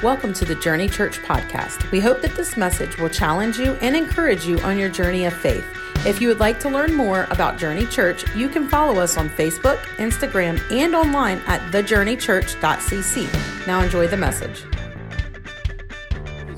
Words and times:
Welcome 0.00 0.32
to 0.34 0.44
the 0.44 0.54
Journey 0.54 0.88
Church 0.88 1.18
podcast. 1.22 1.90
We 1.90 1.98
hope 1.98 2.22
that 2.22 2.36
this 2.36 2.56
message 2.56 2.96
will 2.98 3.08
challenge 3.08 3.58
you 3.58 3.72
and 3.80 3.96
encourage 3.96 4.46
you 4.46 4.56
on 4.60 4.78
your 4.78 4.88
journey 4.88 5.24
of 5.24 5.34
faith. 5.34 5.64
If 6.06 6.20
you 6.20 6.28
would 6.28 6.38
like 6.38 6.60
to 6.60 6.68
learn 6.68 6.94
more 6.94 7.26
about 7.30 7.58
Journey 7.58 7.84
Church, 7.84 8.24
you 8.36 8.48
can 8.48 8.68
follow 8.68 9.00
us 9.00 9.16
on 9.16 9.28
Facebook, 9.30 9.78
Instagram, 9.96 10.60
and 10.70 10.94
online 10.94 11.38
at 11.48 11.60
thejourneychurch.cc. 11.72 13.66
Now 13.66 13.82
enjoy 13.82 14.06
the 14.06 14.16
message. 14.16 14.62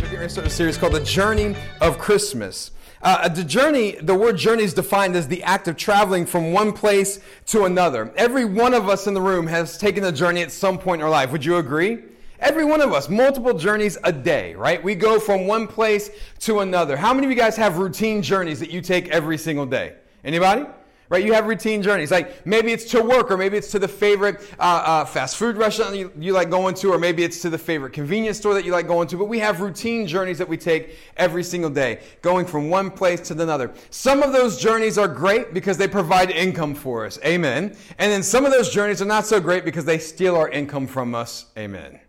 We're 0.03 0.11
going 0.11 0.25
a 0.25 0.51
series 0.51 0.77
called 0.77 0.93
The 0.93 1.01
Journey 1.01 1.57
of 1.81 1.99
Christmas. 1.99 2.73
Uh, 3.01 3.27
the 3.31 3.43
journey, 3.43 3.93
the 4.03 4.15
word 4.15 4.37
journey 4.37 4.65
is 4.65 4.75
defined 4.75 5.17
as 5.17 5.29
the 5.29 5.43
act 5.45 5.67
of 5.67 5.79
traveling 5.79 6.27
from 6.27 6.53
one 6.53 6.75
place 6.75 7.21
to 7.47 7.65
another. 7.65 8.13
Every 8.17 8.45
one 8.45 8.75
of 8.75 8.91
us 8.91 9.07
in 9.07 9.15
the 9.15 9.23
room 9.23 9.47
has 9.47 9.79
taken 9.79 10.05
a 10.05 10.13
journey 10.13 10.43
at 10.43 10.53
some 10.53 10.77
point 10.77 11.01
in 11.01 11.05
our 11.07 11.11
life. 11.11 11.33
Would 11.33 11.47
you 11.47 11.57
agree? 11.57 12.03
Every 12.41 12.65
one 12.65 12.81
of 12.81 12.93
us, 12.95 13.11
multiple 13.11 13.53
journeys 13.53 13.99
a 14.03 14.13
day, 14.13 14.55
right? 14.55 14.83
We 14.83 14.95
go 14.95 15.21
from 15.21 15.47
one 15.47 15.67
place 15.67 16.11
to 16.41 16.61
another. 16.61 16.97
How 16.97 17.13
many 17.13 17.27
of 17.27 17.31
you 17.31 17.37
guys 17.37 17.55
have 17.57 17.77
routine 17.77 18.23
journeys 18.23 18.61
that 18.61 18.71
you 18.71 18.81
take 18.81 19.09
every 19.11 19.37
single 19.37 19.67
day? 19.67 19.97
Anybody? 20.25 20.65
Right? 21.11 21.25
You 21.25 21.33
have 21.35 21.47
routine 21.47 21.83
journeys. 21.83 22.11
Like 22.11 22.47
maybe 22.47 22.73
it's 22.73 22.85
to 22.93 23.03
work, 23.03 23.31
or 23.31 23.37
maybe 23.37 23.59
it's 23.59 23.71
to 23.73 23.79
the 23.79 23.89
favorite 23.89 24.41
uh, 24.59 24.63
uh, 24.63 25.05
fast 25.05 25.37
food 25.37 25.57
restaurant 25.57 25.97
you, 25.97 26.13
you 26.17 26.33
like 26.33 26.51
going 26.51 26.75
to, 26.77 26.93
or 26.93 26.99
maybe 26.99 27.25
it's 27.25 27.43
to 27.43 27.51
the 27.51 27.59
favorite 27.59 27.93
convenience 27.93 28.39
store 28.39 28.55
that 28.55 28.65
you 28.65 28.71
like 28.71 28.87
going 28.87 29.09
to. 29.09 29.17
But 29.17 29.25
we 29.25 29.41
have 29.41 29.61
routine 29.61 30.07
journeys 30.07 30.39
that 30.39 30.49
we 30.49 30.57
take 30.57 30.97
every 31.17 31.43
single 31.43 31.69
day, 31.69 32.01
going 32.23 32.47
from 32.47 32.71
one 32.71 32.91
place 32.93 33.21
to 33.23 33.35
another. 33.35 33.73
Some 33.91 34.23
of 34.23 34.33
those 34.33 34.59
journeys 34.59 34.99
are 34.99 35.09
great 35.09 35.53
because 35.53 35.77
they 35.77 35.89
provide 35.89 36.31
income 36.31 36.77
for 36.77 37.05
us. 37.05 37.19
Amen. 37.25 37.77
And 37.99 38.13
then 38.13 38.23
some 38.23 38.47
of 38.47 38.53
those 38.53 38.71
journeys 38.71 39.03
are 39.03 39.07
not 39.07 39.27
so 39.27 39.41
great 39.41 39.65
because 39.65 39.85
they 39.85 39.99
steal 39.99 40.37
our 40.37 40.49
income 40.49 40.87
from 40.87 41.15
us. 41.15 41.47
Amen 41.59 42.01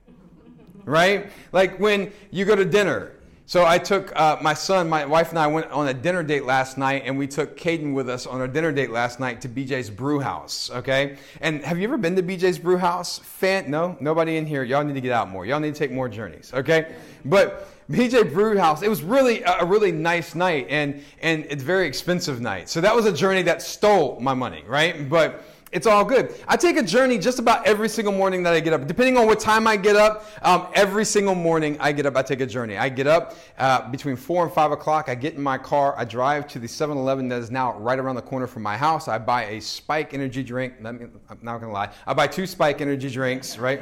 right? 0.86 1.32
Like 1.52 1.80
when 1.80 2.12
you 2.32 2.46
go 2.46 2.56
to 2.56 2.66
dinner. 2.66 3.14
So 3.52 3.66
I 3.66 3.80
took 3.80 4.18
uh, 4.18 4.38
my 4.42 4.54
son, 4.54 4.88
my 4.88 5.04
wife, 5.04 5.32
and 5.32 5.38
I 5.38 5.48
went 5.48 5.70
on 5.72 5.90
a 5.90 5.94
dinner 5.94 6.24
date 6.24 6.46
last 6.46 6.78
night, 6.78 7.04
and 7.06 7.18
we 7.18 7.28
took 7.28 7.58
Caden 7.58 7.94
with 7.94 8.08
us 8.08 8.26
on 8.26 8.40
our 8.40 8.48
dinner 8.48 8.72
date 8.72 8.92
last 8.92 9.20
night 9.20 9.42
to 9.42 9.50
BJ's 9.50 9.90
Brew 9.90 10.22
House. 10.22 10.70
Okay, 10.72 11.18
and 11.42 11.62
have 11.66 11.78
you 11.78 11.84
ever 11.84 11.98
been 11.98 12.16
to 12.16 12.24
BJ's 12.24 12.58
Brew 12.58 12.78
House? 12.78 13.20
Fan? 13.20 13.70
No, 13.70 13.98
nobody 14.00 14.38
in 14.38 14.46
here. 14.46 14.64
Y'all 14.64 14.86
need 14.86 14.94
to 14.94 15.02
get 15.02 15.12
out 15.12 15.30
more. 15.30 15.46
Y'all 15.46 15.60
need 15.60 15.74
to 15.74 15.78
take 15.78 15.92
more 15.92 16.08
journeys. 16.08 16.54
Okay, 16.54 16.96
but 17.26 17.68
BJ 17.92 18.32
Brew 18.32 18.58
House. 18.58 18.84
It 18.84 18.90
was 18.90 19.04
really 19.04 19.44
a 19.44 19.66
really 19.66 19.92
nice 19.92 20.34
night, 20.34 20.68
and 20.70 21.04
and 21.22 21.46
it's 21.50 21.64
very 21.64 21.88
expensive 21.88 22.40
night. 22.40 22.70
So 22.70 22.80
that 22.80 22.96
was 22.96 23.06
a 23.06 23.12
journey 23.12 23.42
that 23.44 23.62
stole 23.62 24.18
my 24.22 24.34
money, 24.34 24.64
right? 24.66 25.10
But 25.10 25.44
it's 25.72 25.88
all 25.88 26.04
good. 26.04 26.36
I 26.48 26.58
take 26.58 26.78
a 26.78 26.84
journey 26.84 27.18
just 27.18 27.40
about 27.40 27.66
every 27.66 27.88
single 27.88 28.14
morning 28.14 28.44
that 28.44 28.54
I 28.54 28.60
get 28.60 28.74
up. 28.74 28.88
Depending 28.88 29.18
on 29.18 29.26
what 29.26 29.40
time 29.40 29.68
I 29.68 29.78
get 29.78 29.96
up, 29.96 30.26
um, 30.42 30.68
every 30.74 31.06
single 31.06 31.36
morning 31.36 31.78
I 31.80 31.94
get 31.94 32.06
up, 32.06 32.18
I 32.18 32.24
take 32.24 32.42
a 32.42 32.46
journey. 32.46 32.78
I 32.78 32.90
get 32.90 33.08
up 33.08 33.38
uh, 33.58 33.90
between 33.90 34.18
4 34.18 34.46
and 34.46 34.54
5 34.54 34.72
o'clock. 34.72 35.08
I 35.08 35.16
get 35.16 35.36
in 35.36 35.42
my 35.42 35.58
car. 35.58 35.96
I 35.98 36.04
drive 36.04 36.48
to 36.50 36.60
the 36.60 36.68
7 36.68 36.98
Eleven 36.98 37.30
that 37.30 37.40
is 37.40 37.52
now 37.52 37.78
right 37.80 37.98
around 37.98 38.16
the 38.16 38.22
corner 38.22 38.48
from 38.48 38.64
my 38.64 38.76
house. 38.76 39.08
I 39.08 39.18
buy 39.18 39.46
a 39.46 39.62
Spike 39.62 40.14
energy 40.14 40.44
drink. 40.44 40.74
I'm 40.84 41.16
not 41.42 41.60
going 41.60 41.70
to 41.70 41.74
lie. 41.74 41.90
I 42.06 42.14
buy 42.14 42.28
two 42.28 42.46
Spike 42.46 42.82
energy 42.82 43.10
drinks, 43.10 43.58
right? 43.58 43.82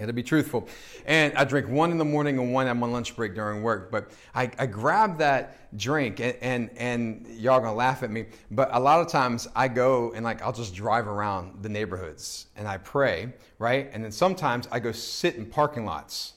I 0.00 0.06
to 0.06 0.12
be 0.12 0.22
truthful. 0.22 0.68
And 1.06 1.32
I 1.34 1.44
drink 1.44 1.68
one 1.68 1.90
in 1.90 1.98
the 1.98 2.04
morning 2.04 2.38
and 2.38 2.52
one 2.52 2.66
at 2.66 2.76
my 2.76 2.86
lunch 2.86 3.16
break 3.16 3.34
during 3.34 3.62
work. 3.62 3.90
But 3.90 4.10
I, 4.34 4.50
I 4.58 4.66
grab 4.66 5.18
that 5.18 5.76
drink 5.76 6.20
and, 6.20 6.36
and, 6.40 6.70
and 6.76 7.26
y'all 7.28 7.60
gonna 7.60 7.74
laugh 7.74 8.02
at 8.02 8.10
me. 8.10 8.26
But 8.50 8.70
a 8.72 8.80
lot 8.80 9.00
of 9.00 9.08
times 9.08 9.48
I 9.54 9.68
go 9.68 10.12
and 10.14 10.24
like 10.24 10.42
I'll 10.42 10.52
just 10.52 10.74
drive 10.74 11.06
around 11.06 11.62
the 11.62 11.68
neighborhoods 11.68 12.46
and 12.56 12.66
I 12.66 12.78
pray, 12.78 13.32
right? 13.58 13.90
And 13.92 14.02
then 14.02 14.12
sometimes 14.12 14.68
I 14.70 14.80
go 14.80 14.92
sit 14.92 15.36
in 15.36 15.46
parking 15.46 15.84
lots 15.84 16.34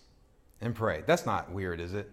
and 0.62 0.76
pray. 0.76 1.04
That's 1.06 1.26
not 1.26 1.52
weird, 1.52 1.80
is 1.80 1.94
it? 1.94 2.10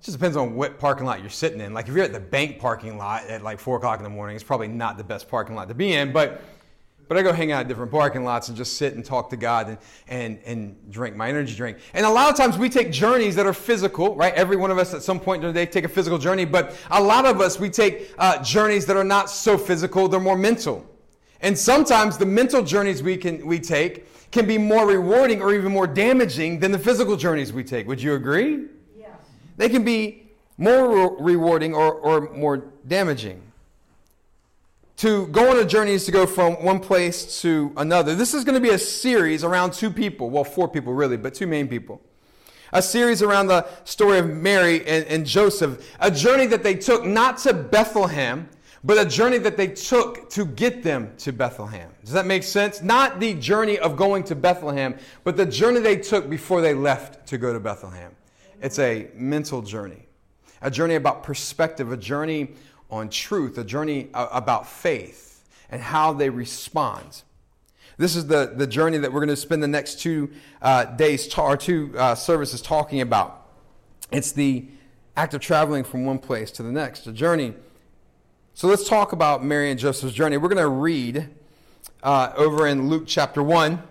It 0.00 0.04
just 0.04 0.16
depends 0.16 0.36
on 0.36 0.54
what 0.54 0.78
parking 0.78 1.06
lot 1.06 1.20
you're 1.20 1.28
sitting 1.28 1.60
in. 1.60 1.74
Like 1.74 1.88
if 1.88 1.94
you're 1.94 2.04
at 2.04 2.12
the 2.12 2.20
bank 2.20 2.60
parking 2.60 2.96
lot 2.96 3.26
at 3.26 3.42
like 3.42 3.58
four 3.58 3.76
o'clock 3.76 3.98
in 3.98 4.04
the 4.04 4.10
morning, 4.10 4.36
it's 4.36 4.44
probably 4.44 4.68
not 4.68 4.96
the 4.96 5.04
best 5.04 5.28
parking 5.28 5.56
lot 5.56 5.68
to 5.68 5.74
be 5.74 5.92
in. 5.92 6.12
But 6.12 6.40
but 7.08 7.16
I 7.16 7.22
go 7.22 7.32
hang 7.32 7.52
out 7.52 7.60
at 7.60 7.68
different 7.68 7.90
parking 7.90 8.22
lots 8.22 8.48
and 8.48 8.56
just 8.56 8.76
sit 8.76 8.94
and 8.94 9.04
talk 9.04 9.30
to 9.30 9.36
God 9.36 9.68
and, 9.68 9.78
and, 10.08 10.38
and 10.44 10.92
drink 10.92 11.16
my 11.16 11.28
energy 11.28 11.54
drink. 11.54 11.78
And 11.94 12.04
a 12.04 12.10
lot 12.10 12.30
of 12.30 12.36
times 12.36 12.58
we 12.58 12.68
take 12.68 12.92
journeys 12.92 13.34
that 13.36 13.46
are 13.46 13.54
physical, 13.54 14.14
right? 14.14 14.34
Every 14.34 14.56
one 14.56 14.70
of 14.70 14.76
us 14.76 14.92
at 14.92 15.02
some 15.02 15.18
point 15.18 15.42
in 15.42 15.48
the 15.48 15.54
day 15.54 15.64
take 15.64 15.84
a 15.84 15.88
physical 15.88 16.18
journey, 16.18 16.44
but 16.44 16.76
a 16.90 17.02
lot 17.02 17.24
of 17.24 17.40
us, 17.40 17.58
we 17.58 17.70
take 17.70 18.12
uh, 18.18 18.42
journeys 18.42 18.84
that 18.86 18.96
are 18.96 19.04
not 19.04 19.30
so 19.30 19.56
physical, 19.56 20.06
they're 20.06 20.20
more 20.20 20.36
mental. 20.36 20.84
And 21.40 21.56
sometimes 21.56 22.18
the 22.18 22.26
mental 22.26 22.62
journeys 22.62 23.02
we, 23.02 23.16
can, 23.16 23.46
we 23.46 23.58
take 23.58 24.30
can 24.30 24.46
be 24.46 24.58
more 24.58 24.86
rewarding 24.86 25.40
or 25.40 25.54
even 25.54 25.72
more 25.72 25.86
damaging 25.86 26.60
than 26.60 26.72
the 26.72 26.78
physical 26.78 27.16
journeys 27.16 27.52
we 27.52 27.64
take. 27.64 27.86
Would 27.88 28.02
you 28.02 28.14
agree? 28.14 28.66
Yes. 28.96 29.10
They 29.56 29.70
can 29.70 29.84
be 29.84 30.28
more 30.58 31.16
re- 31.16 31.32
rewarding 31.34 31.74
or, 31.74 31.94
or 31.94 32.32
more 32.32 32.64
damaging 32.86 33.42
to 34.98 35.28
go 35.28 35.50
on 35.50 35.58
a 35.58 35.64
journey 35.64 35.92
is 35.92 36.04
to 36.06 36.12
go 36.12 36.26
from 36.26 36.54
one 36.64 36.80
place 36.80 37.40
to 37.42 37.72
another. 37.76 38.16
This 38.16 38.34
is 38.34 38.44
going 38.44 38.60
to 38.60 38.60
be 38.60 38.74
a 38.74 38.78
series 38.78 39.44
around 39.44 39.72
two 39.72 39.90
people. 39.90 40.28
Well, 40.28 40.42
four 40.42 40.68
people 40.68 40.92
really, 40.92 41.16
but 41.16 41.34
two 41.34 41.46
main 41.46 41.68
people. 41.68 42.02
A 42.72 42.82
series 42.82 43.22
around 43.22 43.46
the 43.46 43.66
story 43.84 44.18
of 44.18 44.28
Mary 44.28 44.84
and, 44.86 45.06
and 45.06 45.24
Joseph. 45.24 45.88
A 46.00 46.10
journey 46.10 46.46
that 46.46 46.64
they 46.64 46.74
took 46.74 47.04
not 47.04 47.38
to 47.38 47.54
Bethlehem, 47.54 48.48
but 48.82 48.98
a 48.98 49.08
journey 49.08 49.38
that 49.38 49.56
they 49.56 49.68
took 49.68 50.28
to 50.30 50.44
get 50.44 50.82
them 50.82 51.12
to 51.18 51.32
Bethlehem. 51.32 51.90
Does 52.04 52.12
that 52.12 52.26
make 52.26 52.42
sense? 52.42 52.82
Not 52.82 53.20
the 53.20 53.34
journey 53.34 53.78
of 53.78 53.96
going 53.96 54.24
to 54.24 54.34
Bethlehem, 54.34 54.96
but 55.22 55.36
the 55.36 55.46
journey 55.46 55.78
they 55.78 55.96
took 55.96 56.28
before 56.28 56.60
they 56.60 56.74
left 56.74 57.24
to 57.28 57.38
go 57.38 57.52
to 57.52 57.60
Bethlehem. 57.60 58.16
It's 58.60 58.80
a 58.80 59.08
mental 59.14 59.62
journey, 59.62 60.08
a 60.60 60.72
journey 60.72 60.96
about 60.96 61.22
perspective, 61.22 61.92
a 61.92 61.96
journey 61.96 62.54
on 62.90 63.08
truth, 63.08 63.58
a 63.58 63.64
journey 63.64 64.08
about 64.14 64.66
faith 64.66 65.44
and 65.70 65.82
how 65.82 66.12
they 66.12 66.30
respond. 66.30 67.22
This 67.98 68.14
is 68.14 68.26
the, 68.26 68.52
the 68.56 68.66
journey 68.66 68.98
that 68.98 69.12
we're 69.12 69.20
going 69.20 69.28
to 69.28 69.36
spend 69.36 69.62
the 69.62 69.68
next 69.68 70.00
two 70.00 70.30
uh, 70.62 70.84
days, 70.84 71.32
or 71.36 71.56
two 71.56 71.92
uh, 71.98 72.14
services 72.14 72.62
talking 72.62 73.00
about. 73.00 73.46
It's 74.10 74.32
the 74.32 74.66
act 75.16 75.34
of 75.34 75.40
traveling 75.40 75.84
from 75.84 76.04
one 76.04 76.18
place 76.18 76.50
to 76.52 76.62
the 76.62 76.70
next, 76.70 77.06
a 77.06 77.12
journey. 77.12 77.54
So 78.54 78.68
let's 78.68 78.88
talk 78.88 79.12
about 79.12 79.44
Mary 79.44 79.70
and 79.70 79.78
Joseph's 79.78 80.14
journey. 80.14 80.36
We're 80.36 80.48
going 80.48 80.58
to 80.58 80.68
read 80.68 81.28
uh, 82.02 82.32
over 82.36 82.66
in 82.68 82.88
Luke 82.88 83.04
chapter 83.06 83.42
1 83.42 83.82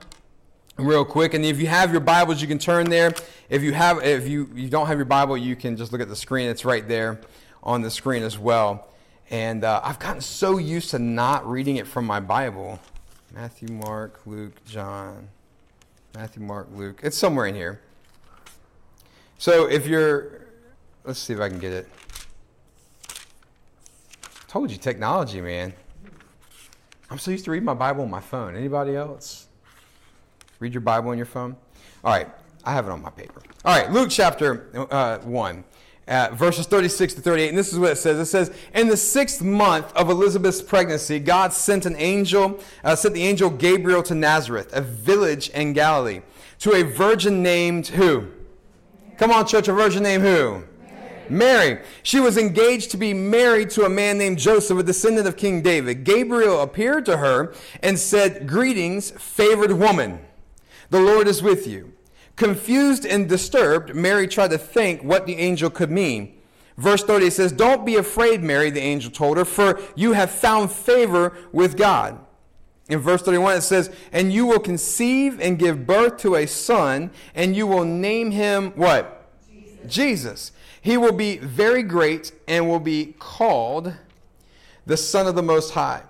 real 0.78 1.06
quick. 1.06 1.34
And 1.34 1.44
if 1.44 1.60
you 1.60 1.68
have 1.68 1.92
your 1.92 2.00
Bibles, 2.00 2.42
you 2.42 2.48
can 2.48 2.60
turn 2.60 2.90
there. 2.90 3.14
If 3.50 3.62
you, 3.62 3.74
have, 3.74 4.04
if 4.04 4.28
you, 4.28 4.50
you 4.56 4.70
don't 4.70 4.88
have 4.88 4.98
your 4.98 5.06
Bible, 5.06 5.38
you 5.38 5.56
can 5.56 5.76
just 5.76 5.92
look 5.92 6.02
at 6.02 6.08
the 6.08 6.16
screen. 6.16 6.50
It's 6.50 6.66
right 6.66 6.88
there 6.88 7.20
on 7.64 7.82
the 7.82 7.92
screen 7.92 8.24
as 8.24 8.38
well. 8.38 8.88
And 9.30 9.64
uh, 9.64 9.82
I've 9.84 10.00
gotten 10.00 10.22
so 10.22 10.58
used 10.58 10.92
to 10.92 11.00
not 11.00 11.48
reading 11.50 11.76
it 11.78 11.88
from 11.88 12.06
my 12.06 12.20
Bible 12.20 12.80
Matthew, 13.34 13.70
Mark, 13.70 14.22
Luke, 14.26 14.64
John. 14.66 15.28
Matthew, 16.16 16.42
Mark, 16.42 16.68
Luke. 16.74 17.02
It's 17.04 17.18
somewhere 17.18 17.46
in 17.46 17.54
here. 17.54 17.82
So 19.38 19.68
if 19.68 19.86
you're, 19.86 20.48
let's 21.04 21.20
see 21.20 21.34
if 21.34 21.40
I 21.40 21.50
can 21.50 21.60
get 21.60 21.74
it. 21.74 21.88
Told 24.48 24.72
you, 24.72 24.78
technology, 24.78 25.42
man. 25.42 25.74
I'm 27.12 27.20
so 27.20 27.32
used 27.32 27.46
to 27.46 27.52
reading 27.52 27.66
my 27.66 27.74
Bible 27.74 28.04
on 28.04 28.10
my 28.10 28.20
phone. 28.20 28.56
Anybody 28.56 28.96
else? 28.96 29.48
Read 30.60 30.74
your 30.74 30.82
Bible 30.82 31.12
on 31.12 31.18
your 31.18 31.28
phone? 31.28 31.56
All 32.04 32.12
right, 32.12 32.28
I 32.64 32.74
have 32.74 32.88
it 32.88 32.92
on 32.92 33.02
my 33.02 33.12
paper. 33.12 33.44
All 33.64 33.78
right, 33.78 33.92
Luke 33.92 34.10
chapter 34.10 34.70
uh, 34.90 35.20
1 35.20 35.64
uh, 36.08 36.30
verses 36.34 36.66
36 36.66 37.16
to 37.16 37.22
38. 37.22 37.50
And 37.50 37.58
this 37.58 37.74
is 37.74 37.80
what 37.80 37.92
it 37.92 37.98
says. 37.98 38.18
It 38.18 38.26
says, 38.26 38.52
In 38.74 38.88
the 38.88 38.98
sixth 38.98 39.42
month 39.42 39.92
of 39.94 40.10
Elizabeth's 40.10 40.62
pregnancy, 40.62 41.20
God 41.20 41.54
sent 41.54 41.86
an 41.86 41.96
angel, 41.98 42.60
uh, 42.84 42.96
sent 42.96 43.14
the 43.14 43.24
angel 43.24 43.50
Gabriel 43.50 44.04
to 44.04 44.16
Nazareth, 44.16 44.70
a 44.74 44.82
village 44.82 45.50
in 45.50 45.74
Galilee, 45.74 46.22
to 46.60 46.74
a 46.74 46.84
virgin 46.84 47.44
named 47.44 47.88
who? 47.88 48.22
Mary. 48.22 48.32
Come 49.18 49.32
on, 49.32 49.46
church, 49.46 49.68
a 49.68 49.74
virgin 49.74 50.04
named 50.04 50.24
who? 50.24 50.64
Mary. 50.82 51.30
Mary. 51.30 51.82
She 52.04 52.20
was 52.20 52.38
engaged 52.38 52.92
to 52.92 52.98
be 52.98 53.14
married 53.14 53.70
to 53.72 53.84
a 53.84 53.90
man 53.90 54.18
named 54.18 54.40
Joseph, 54.40 54.78
a 54.78 54.84
descendant 54.84 55.28
of 55.28 55.36
King 55.36 55.62
David. 55.62 56.06
Gabriel 56.06 56.62
appeared 56.62 57.06
to 57.06 57.18
her 57.18 57.54
and 57.84 58.00
said, 58.00 58.48
Greetings, 58.48 59.12
favored 59.12 59.74
woman. 59.74 60.20
The 60.90 61.02
Lord 61.02 61.28
is 61.28 61.44
with 61.44 61.68
you. 61.68 61.94
Confused 62.38 63.06
and 63.06 63.28
disturbed, 63.28 63.94
Mary 63.96 64.28
tried 64.28 64.52
to 64.52 64.58
think 64.58 65.04
what 65.04 65.26
the 65.26 65.36
angel 65.38 65.70
could 65.70 65.92
mean. 65.92 66.38
Verse 66.78 67.04
30 67.04 67.32
says, 67.32 67.52
Don't 67.52 67.86
be 67.86 67.96
afraid, 67.96 68.44
Mary, 68.44 68.70
the 68.70 68.80
angel 68.80 69.12
told 69.12 69.38
her, 69.38 69.46
for 69.46 69.82
you 69.96 70.14
have 70.14 70.30
found 70.30 70.72
favor 70.72 71.36
with 71.52 71.76
God. 71.76 72.20
In 72.90 73.00
verse 73.00 73.24
31, 73.24 73.58
it 73.58 73.62
says, 73.62 73.90
And 74.12 74.32
you 74.32 74.46
will 74.46 74.60
conceive 74.60 75.42
and 75.42 75.58
give 75.58 75.88
birth 75.88 76.18
to 76.18 76.36
a 76.36 76.46
son, 76.46 77.10
and 77.34 77.56
you 77.56 77.66
will 77.66 77.84
name 77.84 78.32
him 78.32 78.72
what? 78.76 79.30
Jesus. 79.52 79.94
Jesus. 79.94 80.52
He 80.80 80.96
will 80.96 81.12
be 81.12 81.38
very 81.38 81.82
great 81.82 82.32
and 82.48 82.70
will 82.70 82.80
be 82.80 83.16
called 83.18 83.94
the 84.86 84.96
Son 84.96 85.28
of 85.28 85.36
the 85.36 85.44
Most 85.44 85.72
High. 85.72 86.04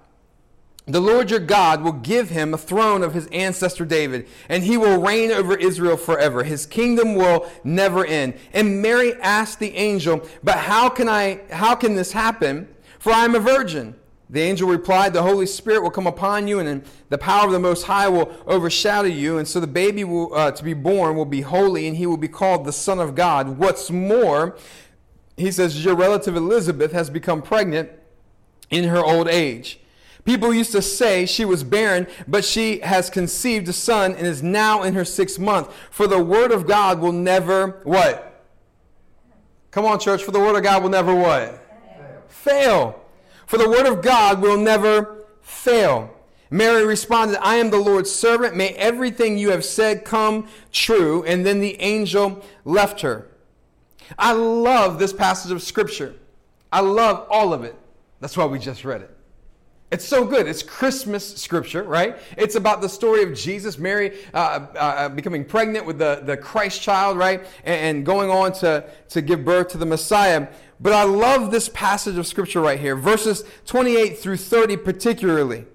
The 0.88 1.02
Lord 1.02 1.30
your 1.30 1.42
God 1.42 1.84
will 1.84 1.92
give 1.92 2.30
him 2.30 2.54
a 2.54 2.58
throne 2.58 3.04
of 3.04 3.14
his 3.14 3.28
ancestor 3.28 3.84
David, 3.84 4.26
and 4.48 4.64
he 4.64 4.78
will 4.78 5.02
reign 5.02 5.32
over 5.32 5.54
Israel 5.54 5.98
forever. 5.98 6.44
His 6.44 6.66
kingdom 6.66 7.14
will 7.14 7.50
never 7.66 8.06
end. 8.06 8.36
And 8.54 8.82
Mary 8.82 9.14
asked 9.16 9.60
the 9.60 9.76
angel, 9.76 10.26
But 10.44 10.58
how 10.58 10.88
can 10.88 11.10
I 11.10 11.42
how 11.52 11.76
can 11.76 11.96
this 11.96 12.14
happen? 12.14 12.70
For 13.00 13.12
I 13.12 13.26
am 13.26 13.36
a 13.36 13.40
virgin. 13.40 13.96
The 14.30 14.42
angel 14.42 14.70
replied, 14.70 15.12
The 15.12 15.24
Holy 15.24 15.46
Spirit 15.46 15.84
will 15.84 15.92
come 15.92 16.08
upon 16.08 16.48
you, 16.48 16.60
and 16.60 16.84
the 17.10 17.18
power 17.18 17.46
of 17.46 17.52
the 17.52 17.60
Most 17.60 17.84
High 17.84 18.08
will 18.08 18.32
overshadow 18.46 19.08
you. 19.08 19.38
And 19.38 19.48
so 19.48 19.60
the 19.60 19.68
baby 19.68 20.04
will, 20.04 20.34
uh, 20.34 20.52
to 20.52 20.64
be 20.64 20.74
born 20.74 21.16
will 21.16 21.26
be 21.26 21.42
holy, 21.42 21.88
and 21.88 21.98
he 21.98 22.06
will 22.06 22.18
be 22.18 22.28
called 22.28 22.66
the 22.66 22.74
Son 22.74 23.00
of 23.00 23.14
God. 23.16 23.58
What's 23.58 23.92
more, 23.92 24.58
he 25.36 25.52
says, 25.52 25.84
Your 25.84 25.96
relative 25.96 26.36
Elizabeth 26.36 26.92
has 26.92 27.10
become 27.10 27.42
pregnant 27.42 27.90
in 28.70 28.86
her 28.86 29.04
old 29.04 29.28
age. 29.28 29.80
People 30.28 30.54
used 30.54 30.74
to 30.74 30.82
say 30.82 31.26
she 31.26 31.46
was 31.46 31.64
barren, 31.64 32.06
but 32.28 32.44
she 32.44 32.80
has 32.80 33.10
conceived 33.10 33.66
a 33.70 33.74
son 33.74 34.14
and 34.14 34.28
is 34.28 34.44
now 34.44 34.84
in 34.84 34.94
her 34.94 35.06
sixth 35.06 35.40
month. 35.40 35.74
For 35.90 36.06
the 36.06 36.22
word 36.22 36.52
of 36.52 36.68
God 36.68 37.00
will 37.00 37.14
never 37.14 37.80
what? 37.86 38.44
Come 39.72 39.86
on, 39.86 40.00
church. 40.00 40.22
For 40.22 40.32
the 40.32 40.40
word 40.42 40.58
of 40.58 40.64
God 40.64 40.84
will 40.84 40.90
never 40.90 41.16
what? 41.16 41.64
Fail. 42.28 43.02
For 43.46 43.58
the 43.58 43.70
word 43.70 43.86
of 43.86 44.02
God 44.02 44.42
will 44.42 44.58
never 44.58 45.28
fail. 45.42 46.14
Mary 46.50 46.86
responded, 46.86 47.42
I 47.42 47.56
am 47.56 47.70
the 47.70 47.78
Lord's 47.78 48.12
servant. 48.12 48.54
May 48.54 48.72
everything 48.72 49.38
you 49.38 49.52
have 49.52 49.64
said 49.64 50.04
come 50.04 50.50
true. 50.74 51.24
And 51.24 51.46
then 51.46 51.62
the 51.62 51.80
angel 51.80 52.44
left 52.66 53.00
her. 53.00 53.30
I 54.20 54.34
love 54.34 55.00
this 55.00 55.14
passage 55.14 55.54
of 55.54 55.64
Scripture. 55.64 56.16
I 56.70 56.82
love 56.82 57.26
all 57.30 57.54
of 57.54 57.64
it. 57.64 57.76
That's 58.20 58.36
why 58.36 58.44
we 58.44 58.60
just 58.60 58.84
read 58.84 59.04
it. 59.04 59.17
It's 59.90 60.06
so 60.06 60.26
good. 60.26 60.48
It's 60.48 60.64
Christmas 60.64 61.36
scripture, 61.38 61.84
right? 61.84 62.18
It's 62.38 62.56
about 62.56 62.82
the 62.82 62.90
story 62.90 63.24
of 63.24 63.34
Jesus, 63.34 63.78
Mary 63.78 64.18
uh, 64.34 64.38
uh, 64.38 64.78
uh, 64.78 65.10
becoming 65.10 65.46
pregnant 65.46 65.86
with 65.86 65.98
the, 65.98 66.22
the 66.26 66.36
Christ 66.36 66.82
child, 66.82 67.18
right? 67.18 67.46
And, 67.64 67.98
and, 67.98 68.06
going 68.06 68.30
on 68.30 68.52
to, 68.54 68.84
to 69.10 69.22
give 69.22 69.46
birth 69.46 69.70
to 69.70 69.78
the 69.78 69.86
Messiah. 69.86 70.50
But 70.82 70.92
I 70.92 71.04
love 71.04 71.52
this 71.52 71.70
passage 71.70 72.18
of 72.18 72.28
scripture 72.28 72.60
right 72.60 72.80
here, 72.80 72.98
verses 72.98 73.46
28 73.66 74.20
through 74.20 74.38
30 74.38 74.76
particularly. 74.78 75.66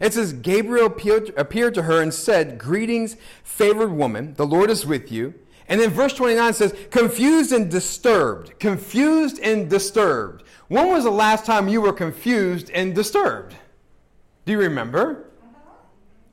It 0.00 0.14
says, 0.14 0.32
Gabriel 0.32 0.86
appeared, 0.86 1.32
appeared 1.36 1.74
to 1.74 1.82
her 1.82 2.00
and 2.00 2.14
said, 2.14 2.58
Greetings, 2.58 3.16
favored 3.42 3.92
woman, 3.92 4.34
the 4.34 4.46
Lord 4.46 4.70
is 4.70 4.86
with 4.86 5.12
you. 5.12 5.34
And 5.68 5.80
then 5.80 5.90
verse 5.90 6.12
29 6.14 6.54
says, 6.54 6.74
Confused 6.90 7.52
and 7.52 7.70
disturbed. 7.70 8.58
Confused 8.58 9.38
and 9.40 9.68
disturbed. 9.70 10.43
When 10.68 10.88
was 10.88 11.04
the 11.04 11.10
last 11.10 11.44
time 11.44 11.68
you 11.68 11.80
were 11.80 11.92
confused 11.92 12.70
and 12.70 12.94
disturbed? 12.94 13.54
Do 14.46 14.52
you 14.52 14.58
remember? 14.58 15.26
Uh-huh. 15.42 15.70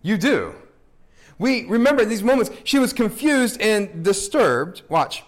You 0.02 0.18
do. 0.18 0.56
We 1.38 1.66
remember 1.66 2.06
these 2.06 2.24
moments. 2.24 2.52
She 2.64 2.80
was 2.80 2.94
confused 2.94 3.60
and 3.60 4.04
disturbed. 4.04 4.84
Watch. 4.90 5.24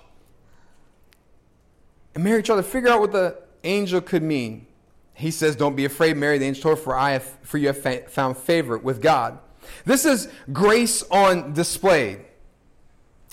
And 2.16 2.24
Mary 2.24 2.44
tried 2.44 2.58
to 2.58 2.64
figure 2.64 2.90
out 2.90 3.00
what 3.00 3.12
the 3.12 3.42
angel 3.64 4.02
could 4.02 4.24
mean. 4.24 4.68
He 5.14 5.32
says, 5.32 5.56
Don't 5.56 5.76
be 5.76 5.86
afraid, 5.86 6.18
Mary. 6.18 6.38
The 6.38 6.46
angel 6.46 6.64
told 6.64 6.78
her, 6.78 6.84
For, 6.84 6.96
I 6.96 7.12
have, 7.12 7.38
for 7.42 7.58
you 7.58 7.68
have 7.68 8.10
found 8.12 8.38
favor 8.38 8.78
with 8.78 9.02
God. 9.02 9.40
This 9.86 10.06
is 10.06 10.30
grace 10.52 11.04
on 11.10 11.54
display. 11.54 12.26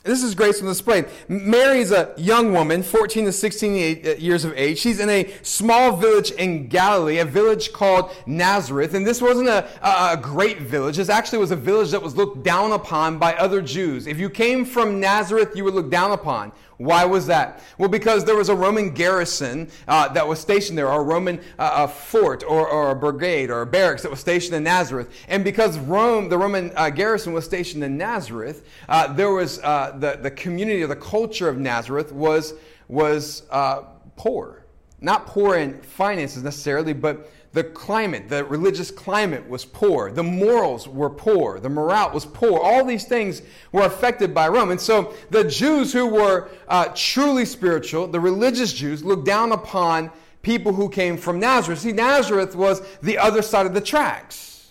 This 0.02 0.22
is 0.22 0.34
grace 0.34 0.62
on 0.62 0.66
display. 0.66 1.04
Mary 1.28 1.80
is 1.80 1.92
a 1.92 2.14
young 2.16 2.52
woman, 2.52 2.82
14 2.82 3.26
to 3.26 3.32
16 3.32 3.72
uh, 4.06 4.10
years 4.12 4.46
of 4.46 4.54
age. 4.56 4.78
She's 4.78 4.98
in 4.98 5.10
a 5.10 5.30
small 5.42 5.94
village 5.94 6.30
in 6.30 6.68
Galilee, 6.68 7.18
a 7.18 7.26
village 7.26 7.74
called 7.74 8.10
Nazareth. 8.26 8.94
And 8.94 9.06
this 9.06 9.20
wasn't 9.20 9.48
a, 9.48 9.68
a, 9.82 10.16
great 10.16 10.60
village. 10.60 10.96
This 10.96 11.10
actually 11.10 11.40
was 11.40 11.50
a 11.50 11.56
village 11.56 11.90
that 11.90 12.00
was 12.02 12.16
looked 12.16 12.42
down 12.42 12.72
upon 12.72 13.18
by 13.18 13.34
other 13.34 13.60
Jews. 13.60 14.06
If 14.06 14.18
you 14.18 14.30
came 14.30 14.64
from 14.64 15.00
Nazareth, 15.00 15.54
you 15.54 15.64
were 15.64 15.70
looked 15.70 15.90
down 15.90 16.12
upon. 16.12 16.52
Why 16.80 17.04
was 17.04 17.26
that? 17.26 17.62
Well, 17.76 17.90
because 17.90 18.24
there 18.24 18.36
was 18.36 18.48
a 18.48 18.54
Roman 18.54 18.94
garrison 18.94 19.68
uh, 19.86 20.08
that 20.14 20.26
was 20.26 20.38
stationed 20.38 20.78
there, 20.78 20.90
or 20.90 21.02
a 21.02 21.04
Roman 21.04 21.38
uh, 21.58 21.84
a 21.84 21.88
fort, 21.88 22.42
or, 22.42 22.66
or, 22.66 22.90
a 22.90 22.96
brigade, 22.96 23.50
or 23.50 23.60
a 23.60 23.66
barracks 23.66 24.00
that 24.00 24.10
was 24.10 24.18
stationed 24.18 24.56
in 24.56 24.62
Nazareth. 24.62 25.10
And 25.28 25.44
because 25.44 25.78
Rome, 25.78 26.30
the 26.30 26.38
Roman 26.38 26.72
uh, 26.74 26.88
garrison 26.88 27.34
was 27.34 27.44
stationed 27.44 27.84
in 27.84 27.98
Nazareth, 27.98 28.66
uh, 28.88 29.12
there 29.12 29.30
was 29.30 29.58
uh, 29.58 29.94
the, 29.98 30.20
the 30.22 30.30
community 30.30 30.82
or 30.82 30.86
the 30.86 30.96
culture 30.96 31.50
of 31.50 31.58
Nazareth 31.58 32.12
was, 32.12 32.54
was 32.88 33.42
uh, 33.50 33.82
poor. 34.16 34.64
Not 35.02 35.26
poor 35.26 35.56
in 35.58 35.82
finances 35.82 36.42
necessarily, 36.42 36.94
but 36.94 37.30
the 37.52 37.64
climate, 37.64 38.28
the 38.28 38.44
religious 38.44 38.92
climate 38.92 39.48
was 39.48 39.64
poor. 39.64 40.12
The 40.12 40.22
morals 40.22 40.86
were 40.86 41.10
poor. 41.10 41.58
The 41.58 41.68
morale 41.68 42.12
was 42.12 42.24
poor. 42.24 42.60
All 42.60 42.84
these 42.84 43.04
things 43.04 43.42
were 43.72 43.82
affected 43.82 44.32
by 44.32 44.46
Rome. 44.48 44.70
And 44.70 44.80
so 44.80 45.14
the 45.30 45.42
Jews 45.42 45.92
who 45.92 46.06
were 46.06 46.50
uh, 46.68 46.92
truly 46.94 47.44
spiritual, 47.44 48.06
the 48.06 48.20
religious 48.20 48.72
Jews, 48.72 49.02
looked 49.02 49.26
down 49.26 49.50
upon 49.50 50.12
people 50.42 50.72
who 50.72 50.88
came 50.88 51.16
from 51.16 51.40
Nazareth. 51.40 51.80
See, 51.80 51.92
Nazareth 51.92 52.54
was 52.54 52.82
the 53.02 53.18
other 53.18 53.42
side 53.42 53.66
of 53.66 53.74
the 53.74 53.80
tracks. 53.80 54.70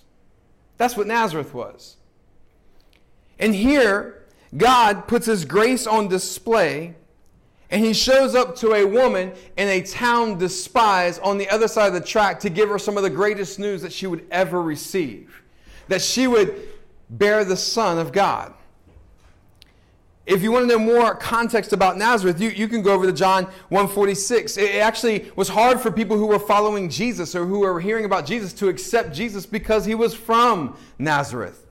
That's 0.77 0.95
what 0.95 1.05
Nazareth 1.05 1.53
was. 1.53 1.97
And 3.39 3.53
here, 3.53 4.23
God 4.55 5.07
puts 5.07 5.25
his 5.25 5.43
grace 5.43 5.85
on 5.85 6.07
display 6.07 6.95
and 7.71 7.83
he 7.83 7.94
shows 7.94 8.36
up 8.36 8.56
to 8.57 8.74
a 8.74 8.86
woman 8.86 9.31
in 9.57 9.68
a 9.68 9.81
town 9.81 10.38
despised 10.38 11.21
on 11.21 11.38
the 11.38 11.50
other 11.50 11.68
side 11.68 11.88
of 11.88 11.94
the 11.94 12.01
track 12.01 12.39
to 12.39 12.50
give 12.50 12.69
her 12.69 12.80
some 12.80 12.98
of 12.98 13.04
the 13.04 13.10
greatest 13.10 13.60
news 13.60 13.81
that 13.81 13.94
she 13.94 14.07
would 14.07 14.25
ever 14.31 14.62
receive 14.62 15.39
that 15.89 16.01
she 16.01 16.27
would 16.27 16.56
bear 17.10 17.44
the 17.44 17.57
Son 17.57 17.98
of 17.98 18.12
God. 18.12 18.54
If 20.25 20.44
you 20.44 20.51
want 20.51 20.69
to 20.69 20.77
know 20.77 20.80
more 20.80 21.16
context 21.16 21.74
about 21.74 21.98
Nazareth, 21.98 22.39
you, 22.39 22.50
you 22.50 22.68
can 22.68 22.83
go 22.83 22.94
over 22.94 23.07
to 23.07 23.12
John 23.12 23.45
146. 23.69 24.57
It 24.57 24.75
actually 24.75 25.31
was 25.36 25.50
hard 25.50 25.81
for 25.81 25.89
people 25.89 26.18
who 26.18 26.27
were 26.27 26.38
following 26.38 26.88
Jesus 26.88 27.36
or 27.36 27.45
who 27.45 27.60
were 27.60 27.80
hearing 27.80 28.06
about 28.06 28.27
Jesus 28.27 28.54
to 28.54 28.68
accept 28.68 29.13
Jesus 29.13 29.48
because 29.48 29.86
he 29.86 29.95
was 29.95 30.13
from 30.13 30.77
Nazareth. 31.00 31.66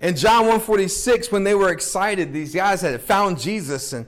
In 0.00 0.16
John 0.16 0.40
146, 0.42 1.30
when 1.30 1.44
they 1.44 1.54
were 1.54 1.68
excited, 1.68 2.32
these 2.32 2.54
guys 2.54 2.80
had 2.80 2.98
found 3.02 3.38
Jesus 3.38 3.92
and 3.92 4.06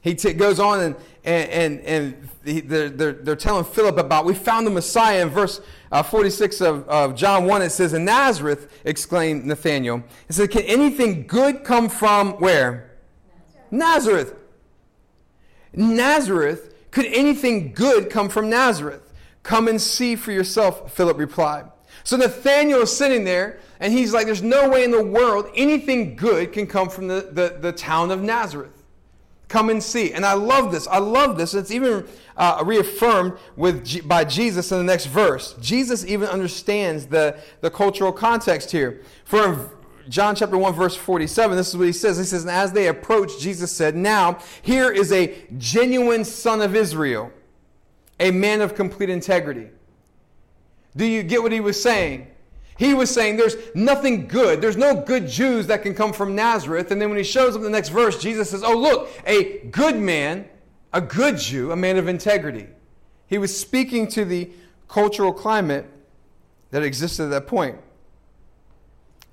he 0.00 0.14
t- 0.14 0.32
goes 0.32 0.60
on 0.60 0.80
and, 0.80 0.96
and, 1.24 1.50
and, 1.50 1.80
and 1.80 2.28
he, 2.44 2.60
they're, 2.60 2.88
they're, 2.88 3.12
they're, 3.12 3.36
telling 3.36 3.64
Philip 3.64 3.98
about, 3.98 4.24
we 4.24 4.34
found 4.34 4.66
the 4.66 4.70
Messiah 4.70 5.22
in 5.22 5.28
verse 5.28 5.60
uh, 5.90 6.02
46 6.02 6.60
of, 6.60 6.88
of 6.88 7.14
John 7.14 7.46
1. 7.46 7.62
It 7.62 7.70
says, 7.70 7.92
In 7.92 8.04
Nazareth, 8.04 8.80
exclaimed 8.84 9.44
Nathanael. 9.44 10.04
It 10.28 10.34
said, 10.34 10.50
Can 10.50 10.62
anything 10.62 11.26
good 11.26 11.64
come 11.64 11.88
from 11.88 12.32
where? 12.34 12.92
Nazareth. 13.70 14.34
Nazareth. 15.72 16.74
Could 16.90 17.06
anything 17.06 17.72
good 17.72 18.08
come 18.08 18.28
from 18.28 18.48
Nazareth? 18.48 19.12
Come 19.42 19.68
and 19.68 19.80
see 19.80 20.16
for 20.16 20.32
yourself, 20.32 20.92
Philip 20.92 21.18
replied. 21.18 21.66
So 22.04 22.16
Nathanael 22.16 22.82
is 22.82 22.96
sitting 22.96 23.24
there, 23.24 23.58
and 23.80 23.92
he's 23.92 24.12
like, 24.14 24.26
There's 24.26 24.42
no 24.42 24.68
way 24.68 24.84
in 24.84 24.90
the 24.90 25.02
world 25.02 25.50
anything 25.54 26.16
good 26.16 26.52
can 26.52 26.66
come 26.66 26.88
from 26.88 27.08
the, 27.08 27.28
the, 27.32 27.58
the 27.60 27.72
town 27.72 28.10
of 28.10 28.22
Nazareth. 28.22 28.77
Come 29.48 29.70
and 29.70 29.82
see. 29.82 30.12
And 30.12 30.26
I 30.26 30.34
love 30.34 30.70
this. 30.70 30.86
I 30.86 30.98
love 30.98 31.38
this. 31.38 31.54
It's 31.54 31.70
even 31.70 32.06
uh, 32.36 32.62
reaffirmed 32.64 33.38
with 33.56 33.84
G- 33.84 34.02
by 34.02 34.24
Jesus 34.24 34.70
in 34.70 34.78
the 34.78 34.84
next 34.84 35.06
verse. 35.06 35.54
Jesus 35.60 36.04
even 36.04 36.28
understands 36.28 37.06
the, 37.06 37.38
the 37.62 37.70
cultural 37.70 38.12
context 38.12 38.70
here. 38.70 39.02
For 39.24 39.70
John 40.08 40.36
chapter 40.36 40.56
1, 40.56 40.74
verse 40.74 40.94
47, 40.96 41.56
this 41.56 41.68
is 41.68 41.76
what 41.76 41.86
he 41.86 41.92
says. 41.92 42.18
He 42.18 42.24
says, 42.24 42.42
And 42.42 42.50
as 42.50 42.72
they 42.72 42.88
approached, 42.88 43.40
Jesus 43.40 43.72
said, 43.72 43.96
Now, 43.96 44.38
here 44.60 44.90
is 44.90 45.12
a 45.12 45.34
genuine 45.56 46.24
son 46.24 46.60
of 46.60 46.76
Israel, 46.76 47.32
a 48.20 48.30
man 48.30 48.60
of 48.60 48.74
complete 48.74 49.08
integrity. 49.08 49.68
Do 50.94 51.06
you 51.06 51.22
get 51.22 51.42
what 51.42 51.52
he 51.52 51.60
was 51.60 51.80
saying? 51.80 52.28
He 52.78 52.94
was 52.94 53.12
saying 53.12 53.36
there's 53.36 53.56
nothing 53.74 54.28
good. 54.28 54.60
There's 54.60 54.76
no 54.76 54.94
good 54.94 55.26
Jews 55.26 55.66
that 55.66 55.82
can 55.82 55.94
come 55.94 56.12
from 56.12 56.36
Nazareth. 56.36 56.92
And 56.92 57.02
then 57.02 57.08
when 57.08 57.18
he 57.18 57.24
shows 57.24 57.54
up 57.54 57.58
in 57.58 57.64
the 57.64 57.70
next 57.70 57.88
verse, 57.88 58.22
Jesus 58.22 58.50
says, 58.50 58.62
Oh, 58.62 58.76
look, 58.76 59.10
a 59.26 59.58
good 59.72 59.96
man, 59.96 60.48
a 60.92 61.00
good 61.00 61.38
Jew, 61.38 61.72
a 61.72 61.76
man 61.76 61.96
of 61.96 62.06
integrity. 62.06 62.68
He 63.26 63.36
was 63.36 63.58
speaking 63.58 64.06
to 64.08 64.24
the 64.24 64.50
cultural 64.86 65.32
climate 65.32 65.86
that 66.70 66.84
existed 66.84 67.24
at 67.24 67.30
that 67.30 67.46
point. 67.48 67.78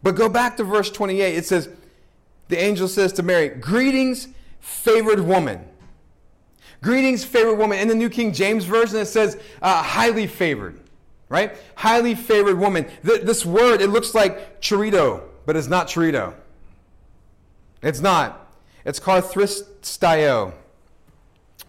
But 0.01 0.15
go 0.15 0.27
back 0.27 0.57
to 0.57 0.63
verse 0.63 0.89
28. 0.89 1.35
It 1.35 1.45
says, 1.45 1.69
The 2.47 2.57
angel 2.57 2.87
says 2.87 3.13
to 3.13 3.23
Mary, 3.23 3.49
Greetings, 3.49 4.27
favored 4.59 5.19
woman. 5.19 5.63
Greetings, 6.81 7.23
favored 7.23 7.55
woman. 7.57 7.77
In 7.77 7.89
the 7.89 7.95
New 7.95 8.09
King 8.09 8.33
James 8.33 8.65
Version, 8.65 8.97
it 8.97 9.05
says, 9.05 9.39
uh, 9.61 9.83
highly 9.83 10.25
favored 10.25 10.79
right? 11.29 11.55
Highly 11.75 12.15
favored 12.15 12.59
woman. 12.59 12.85
this 13.03 13.45
word, 13.45 13.81
it 13.81 13.89
looks 13.89 14.13
like 14.13 14.61
chorito, 14.61 15.21
but 15.45 15.55
it's 15.55 15.67
not 15.67 15.87
chorito. 15.87 16.33
It's 17.81 17.99
not. 17.99 18.51
It's 18.85 18.99
called 18.99 19.25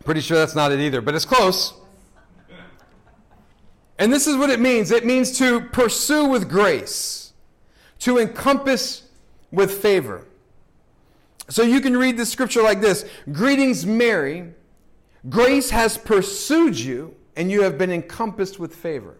Pretty 0.04 0.20
sure 0.20 0.36
that's 0.38 0.54
not 0.54 0.72
it 0.72 0.80
either, 0.80 1.00
but 1.00 1.14
it's 1.14 1.24
close. 1.24 1.74
And 3.98 4.12
this 4.12 4.26
is 4.26 4.36
what 4.36 4.50
it 4.50 4.60
means 4.60 4.90
it 4.90 5.06
means 5.06 5.38
to 5.38 5.60
pursue 5.60 6.26
with 6.26 6.48
grace, 6.48 7.32
to 8.00 8.18
encompass 8.18 9.04
with 9.50 9.70
favor. 9.72 10.26
So 11.48 11.62
you 11.62 11.80
can 11.80 11.96
read 11.96 12.16
the 12.16 12.26
scripture 12.26 12.62
like 12.62 12.80
this 12.80 13.04
Greetings, 13.32 13.86
Mary. 13.86 14.52
Grace 15.28 15.70
has 15.70 15.98
pursued 15.98 16.78
you, 16.78 17.16
and 17.34 17.50
you 17.50 17.62
have 17.62 17.76
been 17.78 17.90
encompassed 17.90 18.60
with 18.60 18.74
favor. 18.74 19.16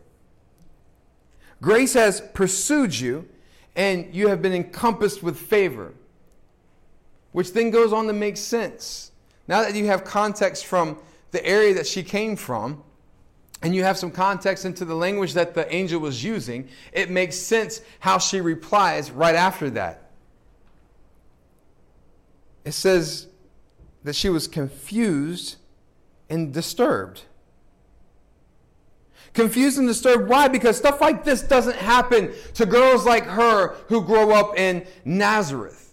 Grace 1.61 1.95
has 1.95 2.21
pursued 2.21 2.99
you, 2.99 3.29
and 3.75 4.15
you 4.15 4.29
have 4.29 4.43
been 4.43 4.53
encompassed 4.53 5.23
with 5.23 5.39
favor. 5.39 5.95
Which 7.33 7.53
then 7.53 7.71
goes 7.71 7.93
on 7.93 8.07
to 8.07 8.13
make 8.13 8.37
sense. 8.37 9.13
Now 9.49 9.63
that 9.63 9.75
you 9.75 9.87
have 9.87 10.05
context 10.05 10.67
from 10.67 10.99
the 11.31 11.45
area 11.45 11.75
that 11.75 11.87
she 11.87 12.03
came 12.03 12.37
from, 12.37 12.83
and 13.63 13.75
you 13.75 13.85
have 13.85 13.97
some 13.97 14.11
context 14.11 14.65
into 14.65 14.85
the 14.85 14.95
language 14.95 15.35
that 15.35 15.55
the 15.55 15.73
angel 15.75 16.01
was 16.01 16.23
using, 16.23 16.69
it 16.93 17.11
makes 17.11 17.37
sense 17.37 17.81
how 18.01 18.19
she 18.19 18.41
replies 18.41 19.11
right 19.11 19.35
after 19.35 19.71
that. 19.71 20.11
It 22.65 22.73
says 22.73 23.29
that 24.05 24.15
she 24.15 24.29
was 24.29 24.47
confused 24.47 25.57
and 26.29 26.53
disturbed. 26.53 27.23
Confused 29.37 29.77
and 29.77 29.87
disturbed. 29.87 30.31
Why? 30.31 30.49
Because 30.49 30.79
stuff 30.79 31.03
like 31.03 31.23
this 31.23 31.43
doesn't 31.43 31.77
happen 31.77 32.33
to 32.55 32.65
girls 32.65 33.05
like 33.05 33.25
her 33.25 33.75
who 33.89 34.03
grow 34.03 34.31
up 34.31 34.59
in 34.59 34.87
Nazareth. 35.05 35.93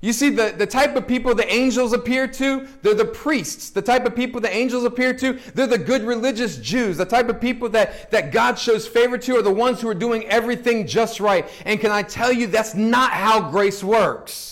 You 0.00 0.12
see, 0.12 0.30
the, 0.30 0.52
the 0.58 0.66
type 0.66 0.96
of 0.96 1.06
people 1.06 1.32
the 1.36 1.50
angels 1.50 1.92
appear 1.92 2.26
to, 2.26 2.66
they're 2.82 2.94
the 2.94 3.04
priests. 3.04 3.70
The 3.70 3.80
type 3.80 4.04
of 4.06 4.16
people 4.16 4.40
the 4.40 4.52
angels 4.52 4.82
appear 4.82 5.14
to, 5.14 5.38
they're 5.54 5.68
the 5.68 5.78
good 5.78 6.02
religious 6.02 6.56
Jews. 6.56 6.96
The 6.96 7.04
type 7.04 7.28
of 7.28 7.40
people 7.40 7.68
that, 7.68 8.10
that 8.10 8.32
God 8.32 8.58
shows 8.58 8.88
favor 8.88 9.16
to 9.18 9.36
are 9.36 9.42
the 9.42 9.54
ones 9.54 9.80
who 9.80 9.88
are 9.88 9.94
doing 9.94 10.26
everything 10.26 10.88
just 10.88 11.20
right. 11.20 11.48
And 11.64 11.78
can 11.78 11.92
I 11.92 12.02
tell 12.02 12.32
you, 12.32 12.48
that's 12.48 12.74
not 12.74 13.12
how 13.12 13.50
grace 13.52 13.84
works. 13.84 14.51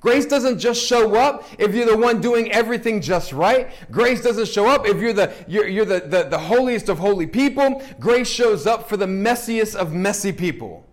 Grace 0.00 0.24
doesn't 0.24 0.58
just 0.58 0.82
show 0.82 1.14
up 1.14 1.44
if 1.58 1.74
you're 1.74 1.86
the 1.86 1.96
one 1.96 2.20
doing 2.20 2.50
everything 2.52 3.00
just 3.00 3.32
right. 3.32 3.70
Grace 3.90 4.22
doesn't 4.22 4.48
show 4.48 4.66
up 4.66 4.86
if 4.86 4.98
you're 4.98 5.12
the 5.12 5.32
you're, 5.46 5.68
you're 5.68 5.84
the, 5.84 6.00
the, 6.00 6.24
the 6.24 6.38
holiest 6.38 6.88
of 6.88 6.98
holy 6.98 7.26
people. 7.26 7.82
Grace 8.00 8.28
shows 8.28 8.66
up 8.66 8.88
for 8.88 8.96
the 8.96 9.06
messiest 9.06 9.74
of 9.74 9.92
messy 9.92 10.32
people. 10.32 10.86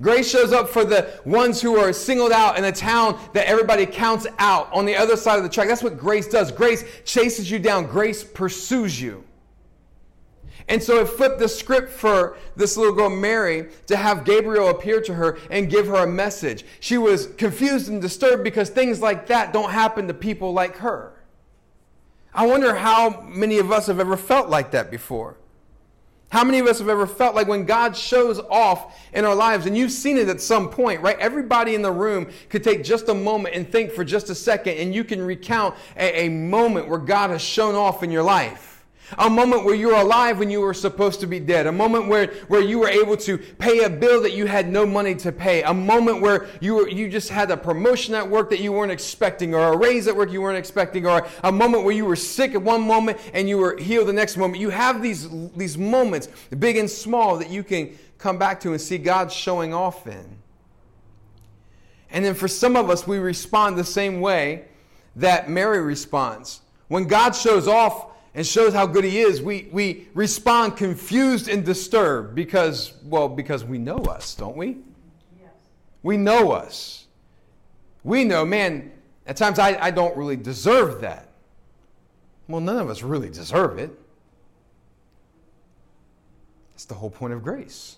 Grace 0.00 0.30
shows 0.30 0.52
up 0.52 0.68
for 0.68 0.84
the 0.84 1.20
ones 1.24 1.60
who 1.60 1.76
are 1.76 1.92
singled 1.92 2.32
out 2.32 2.58
in 2.58 2.64
a 2.64 2.72
town 2.72 3.18
that 3.34 3.46
everybody 3.46 3.84
counts 3.84 4.26
out 4.38 4.72
on 4.72 4.84
the 4.84 4.96
other 4.96 5.16
side 5.16 5.38
of 5.38 5.42
the 5.42 5.48
track. 5.48 5.68
That's 5.68 5.82
what 5.82 5.98
grace 5.98 6.28
does. 6.28 6.52
Grace 6.52 6.84
chases 7.04 7.50
you 7.50 7.58
down, 7.58 7.86
grace 7.86 8.22
pursues 8.22 9.00
you. 9.00 9.24
And 10.68 10.82
so 10.82 11.00
it 11.00 11.08
flipped 11.08 11.38
the 11.38 11.48
script 11.48 11.90
for 11.90 12.36
this 12.54 12.76
little 12.76 12.94
girl, 12.94 13.08
Mary, 13.08 13.68
to 13.86 13.96
have 13.96 14.24
Gabriel 14.24 14.68
appear 14.68 15.00
to 15.00 15.14
her 15.14 15.38
and 15.50 15.70
give 15.70 15.86
her 15.86 15.96
a 15.96 16.06
message. 16.06 16.64
She 16.80 16.98
was 16.98 17.28
confused 17.38 17.88
and 17.88 18.02
disturbed 18.02 18.44
because 18.44 18.68
things 18.68 19.00
like 19.00 19.26
that 19.28 19.52
don't 19.52 19.70
happen 19.70 20.06
to 20.08 20.14
people 20.14 20.52
like 20.52 20.76
her. 20.78 21.14
I 22.34 22.46
wonder 22.46 22.74
how 22.74 23.22
many 23.22 23.58
of 23.58 23.72
us 23.72 23.86
have 23.86 23.98
ever 23.98 24.16
felt 24.16 24.50
like 24.50 24.72
that 24.72 24.90
before. 24.90 25.36
How 26.30 26.44
many 26.44 26.58
of 26.58 26.66
us 26.66 26.78
have 26.78 26.90
ever 26.90 27.06
felt 27.06 27.34
like 27.34 27.48
when 27.48 27.64
God 27.64 27.96
shows 27.96 28.38
off 28.38 29.00
in 29.14 29.24
our 29.24 29.34
lives, 29.34 29.64
and 29.64 29.74
you've 29.74 29.90
seen 29.90 30.18
it 30.18 30.28
at 30.28 30.42
some 30.42 30.68
point, 30.68 31.00
right? 31.00 31.18
Everybody 31.18 31.74
in 31.74 31.80
the 31.80 31.90
room 31.90 32.28
could 32.50 32.62
take 32.62 32.84
just 32.84 33.08
a 33.08 33.14
moment 33.14 33.54
and 33.54 33.66
think 33.66 33.92
for 33.92 34.04
just 34.04 34.28
a 34.28 34.34
second, 34.34 34.74
and 34.74 34.94
you 34.94 35.04
can 35.04 35.22
recount 35.22 35.74
a, 35.96 36.26
a 36.26 36.28
moment 36.28 36.86
where 36.86 36.98
God 36.98 37.30
has 37.30 37.40
shown 37.40 37.74
off 37.74 38.02
in 38.02 38.10
your 38.10 38.22
life. 38.22 38.77
A 39.16 39.30
moment 39.30 39.64
where 39.64 39.74
you 39.74 39.88
were 39.88 39.94
alive 39.94 40.38
when 40.38 40.50
you 40.50 40.60
were 40.60 40.74
supposed 40.74 41.20
to 41.20 41.26
be 41.26 41.40
dead. 41.40 41.66
A 41.66 41.72
moment 41.72 42.08
where, 42.08 42.26
where 42.48 42.60
you 42.60 42.78
were 42.78 42.88
able 42.88 43.16
to 43.18 43.38
pay 43.38 43.84
a 43.84 43.90
bill 43.90 44.20
that 44.22 44.32
you 44.32 44.44
had 44.46 44.68
no 44.68 44.84
money 44.84 45.14
to 45.14 45.32
pay. 45.32 45.62
A 45.62 45.72
moment 45.72 46.20
where 46.20 46.46
you, 46.60 46.74
were, 46.74 46.88
you 46.88 47.08
just 47.08 47.30
had 47.30 47.50
a 47.50 47.56
promotion 47.56 48.14
at 48.14 48.28
work 48.28 48.50
that 48.50 48.60
you 48.60 48.70
weren't 48.72 48.92
expecting, 48.92 49.54
or 49.54 49.72
a 49.72 49.76
raise 49.76 50.06
at 50.08 50.14
work 50.14 50.30
you 50.30 50.42
weren't 50.42 50.58
expecting, 50.58 51.06
or 51.06 51.26
a 51.42 51.50
moment 51.50 51.84
where 51.84 51.94
you 51.94 52.04
were 52.04 52.16
sick 52.16 52.54
at 52.54 52.60
one 52.60 52.82
moment 52.82 53.18
and 53.32 53.48
you 53.48 53.56
were 53.56 53.78
healed 53.78 54.08
the 54.08 54.12
next 54.12 54.36
moment. 54.36 54.60
You 54.60 54.70
have 54.70 55.00
these, 55.00 55.28
these 55.56 55.78
moments, 55.78 56.28
big 56.58 56.76
and 56.76 56.90
small, 56.90 57.38
that 57.38 57.48
you 57.48 57.62
can 57.62 57.96
come 58.18 58.38
back 58.38 58.60
to 58.60 58.72
and 58.72 58.80
see 58.80 58.98
God 58.98 59.32
showing 59.32 59.72
off 59.72 60.06
in. 60.06 60.38
And 62.10 62.24
then 62.24 62.34
for 62.34 62.48
some 62.48 62.76
of 62.76 62.90
us, 62.90 63.06
we 63.06 63.18
respond 63.18 63.78
the 63.78 63.84
same 63.84 64.20
way 64.20 64.64
that 65.16 65.48
Mary 65.48 65.80
responds. 65.80 66.60
When 66.88 67.04
God 67.04 67.34
shows 67.34 67.68
off, 67.68 68.06
and 68.38 68.46
shows 68.46 68.72
how 68.72 68.86
good 68.86 69.02
he 69.02 69.18
is, 69.18 69.42
we, 69.42 69.68
we 69.72 70.06
respond 70.14 70.76
confused 70.76 71.48
and 71.48 71.64
disturbed 71.64 72.36
because, 72.36 72.92
well, 73.02 73.28
because 73.28 73.64
we 73.64 73.78
know 73.78 73.98
us, 74.04 74.36
don't 74.36 74.56
we? 74.56 74.76
Yes. 75.40 75.50
We 76.04 76.18
know 76.18 76.52
us. 76.52 77.08
We 78.04 78.22
know, 78.22 78.44
man, 78.44 78.92
at 79.26 79.36
times 79.36 79.58
I, 79.58 79.76
I 79.82 79.90
don't 79.90 80.16
really 80.16 80.36
deserve 80.36 81.00
that. 81.00 81.30
Well, 82.46 82.60
none 82.60 82.78
of 82.78 82.88
us 82.88 83.02
really 83.02 83.28
deserve 83.28 83.76
it. 83.80 83.90
That's 86.74 86.84
the 86.84 86.94
whole 86.94 87.10
point 87.10 87.32
of 87.32 87.42
grace. 87.42 87.96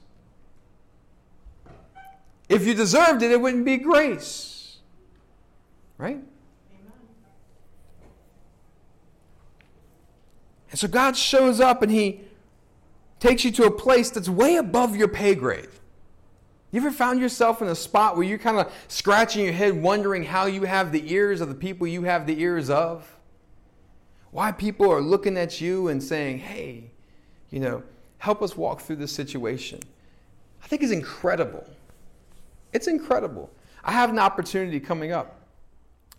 If 2.48 2.66
you 2.66 2.72
deserved 2.72 3.20
it, 3.20 3.30
it 3.30 3.38
wouldn't 3.42 3.66
be 3.66 3.76
grace. 3.76 4.78
Right? 5.98 6.22
And 10.70 10.78
so 10.78 10.88
God 10.88 11.16
shows 11.16 11.60
up 11.60 11.82
and 11.82 11.90
he 11.90 12.20
takes 13.18 13.44
you 13.44 13.50
to 13.52 13.64
a 13.64 13.70
place 13.70 14.10
that's 14.10 14.28
way 14.28 14.56
above 14.56 14.96
your 14.96 15.08
pay 15.08 15.34
grade. 15.34 15.68
You 16.70 16.80
ever 16.80 16.92
found 16.92 17.20
yourself 17.20 17.60
in 17.60 17.68
a 17.68 17.74
spot 17.74 18.16
where 18.16 18.24
you're 18.24 18.38
kind 18.38 18.58
of 18.58 18.72
scratching 18.86 19.44
your 19.44 19.52
head 19.52 19.82
wondering 19.82 20.22
how 20.22 20.46
you 20.46 20.62
have 20.62 20.92
the 20.92 21.12
ears 21.12 21.40
of 21.40 21.48
the 21.48 21.54
people 21.54 21.86
you 21.86 22.04
have 22.04 22.26
the 22.26 22.40
ears 22.40 22.70
of? 22.70 23.16
Why 24.30 24.52
people 24.52 24.90
are 24.90 25.00
looking 25.00 25.36
at 25.36 25.60
you 25.60 25.88
and 25.88 26.00
saying, 26.00 26.38
hey, 26.38 26.92
you 27.50 27.58
know, 27.58 27.82
help 28.18 28.40
us 28.40 28.56
walk 28.56 28.80
through 28.80 28.96
this 28.96 29.10
situation. 29.10 29.80
I 30.62 30.68
think 30.68 30.82
is 30.82 30.92
incredible. 30.92 31.66
It's 32.72 32.86
incredible. 32.86 33.50
I 33.82 33.90
have 33.90 34.10
an 34.10 34.20
opportunity 34.20 34.78
coming 34.78 35.10
up 35.10 35.39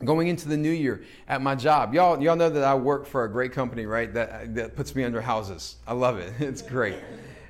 going 0.06 0.28
into 0.28 0.48
the 0.48 0.58
new 0.58 0.72
year 0.72 1.04
at 1.28 1.42
my 1.42 1.56
job. 1.56 1.94
Y'all 1.94 2.22
y'all 2.22 2.36
know 2.36 2.50
that 2.50 2.64
i 2.64 2.76
work 2.76 3.06
for 3.06 3.24
a 3.24 3.30
great 3.30 3.52
company 3.52 3.86
right? 3.86 4.14
That 4.14 4.56
that 4.56 4.76
puts 4.76 4.96
me 4.96 5.04
under 5.04 5.22
houses. 5.22 5.78
I 5.88 5.94
love 5.94 6.18
it. 6.18 6.34
It's 6.40 6.62
great. 6.62 6.96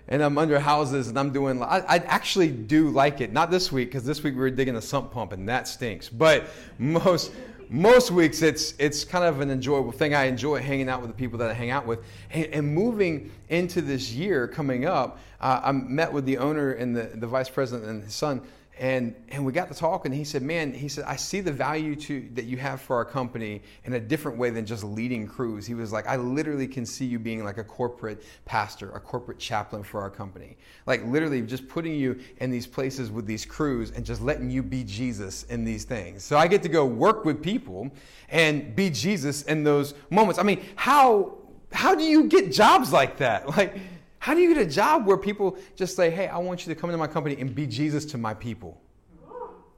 And 0.08 0.22
i'm 0.22 0.38
under 0.38 0.60
houses 0.60 1.08
and 1.08 1.18
i'm 1.18 1.32
doing 1.32 1.62
i, 1.64 1.80
I 1.88 1.98
actually 1.98 2.50
do 2.50 2.90
like 2.90 3.22
it. 3.22 3.32
Not 3.32 3.52
this 3.52 3.72
week 3.72 3.90
because 3.90 4.04
this 4.04 4.24
week 4.24 4.34
we 4.34 4.42
were 4.42 4.50
digging 4.50 4.76
a 4.76 4.82
sump 4.82 5.12
pump 5.12 5.32
and 5.32 5.48
that 5.50 5.68
stinks. 5.68 6.10
But 6.10 6.48
most 6.78 7.32
most 7.70 8.12
weeks 8.12 8.42
it's 8.42 8.74
it's 8.80 9.06
kind 9.06 9.24
of 9.24 9.40
an 9.40 9.50
enjoyable 9.50 9.94
thing. 9.94 10.14
I 10.14 10.26
enjoy 10.26 10.60
hanging 10.60 10.90
out 10.90 11.02
with 11.02 11.10
the 11.10 11.16
people 11.16 11.40
that 11.40 11.50
i 11.50 11.54
hang 11.54 11.70
out 11.70 11.86
with. 11.86 12.00
And, 12.32 12.46
and 12.48 12.76
moving 12.76 13.32
into 13.50 13.82
this 13.82 14.12
year 14.12 14.48
coming 14.48 14.86
up 14.86 15.20
uh, 15.42 15.62
i 15.64 15.72
met 15.72 16.12
with 16.12 16.26
the 16.26 16.38
owner 16.38 16.72
and 16.72 16.96
the, 16.96 17.04
the 17.16 17.28
vice 17.28 17.50
president 17.50 17.90
and 17.90 18.04
his 18.04 18.14
son 18.14 18.42
and 18.82 19.14
and 19.30 19.46
we 19.46 19.52
got 19.52 19.68
to 19.68 19.76
talk 19.76 20.06
and 20.06 20.16
he 20.16 20.24
said 20.24 20.42
man 20.42 20.74
he 20.74 20.88
said 20.88 21.04
i 21.06 21.16
see 21.16 21.40
the 21.40 21.52
value 21.52 21.96
to 21.96 22.28
that 22.34 22.46
you 22.46 22.58
have 22.58 22.82
for 22.82 22.96
our 22.96 23.06
company 23.06 23.62
in 23.86 23.94
a 23.94 24.00
different 24.00 24.38
way 24.38 24.50
than 24.50 24.66
just 24.66 24.84
leading 24.84 25.28
crews. 25.28 25.68
He 25.68 25.76
was 25.76 25.92
like 25.92 26.08
i 26.08 26.16
literally 26.16 26.68
can 26.68 26.86
see 26.86 27.06
you 27.06 27.20
being 27.20 27.44
like 27.44 27.58
a 27.58 27.64
corporate 27.64 28.24
pastor 28.46 28.90
a 28.92 29.00
corporate 29.00 29.38
chaplain 29.38 29.84
for 29.84 30.02
our 30.02 30.10
company. 30.10 30.58
Like 30.88 31.06
literally 31.06 31.42
just 31.42 31.68
putting 31.68 31.94
you 31.94 32.20
in 32.38 32.50
these 32.50 32.66
places 32.66 33.12
with 33.12 33.28
these 33.28 33.46
crews 33.46 33.92
and 33.92 34.04
just 34.04 34.22
letting 34.22 34.50
you 34.50 34.64
be 34.64 34.84
jesus 34.84 35.44
in 35.44 35.64
these 35.64 35.84
things. 35.84 36.24
So 36.24 36.38
i 36.38 36.48
get 36.48 36.64
to 36.64 36.70
go 36.70 36.86
work 36.86 37.24
with 37.24 37.44
people 37.44 37.92
and 38.30 38.76
be 38.76 38.90
jesus 38.90 39.44
in 39.44 39.64
those 39.64 39.94
moments. 40.10 40.40
I 40.40 40.44
mean 40.44 40.64
how 40.76 41.38
how 41.72 41.94
do 41.94 42.04
you 42.04 42.26
get 42.26 42.52
jobs 42.52 42.92
like 42.92 43.18
that? 43.18 43.48
Like 43.58 43.78
how 44.22 44.36
do 44.36 44.42
you 44.42 44.54
get 44.54 44.62
a 44.62 44.70
job 44.70 45.08
where 45.08 45.18
people 45.18 45.58
just 45.76 45.96
say, 45.96 46.12
hey, 46.12 46.28
I 46.28 46.38
want 46.38 46.64
you 46.64 46.72
to 46.72 46.80
come 46.80 46.92
into 46.92 47.00
my 47.00 47.08
company 47.08 47.38
and 47.42 47.56
be 47.56 47.66
Jesus 47.66 48.06
to 48.06 48.20
my 48.20 48.36
people? 48.36 48.80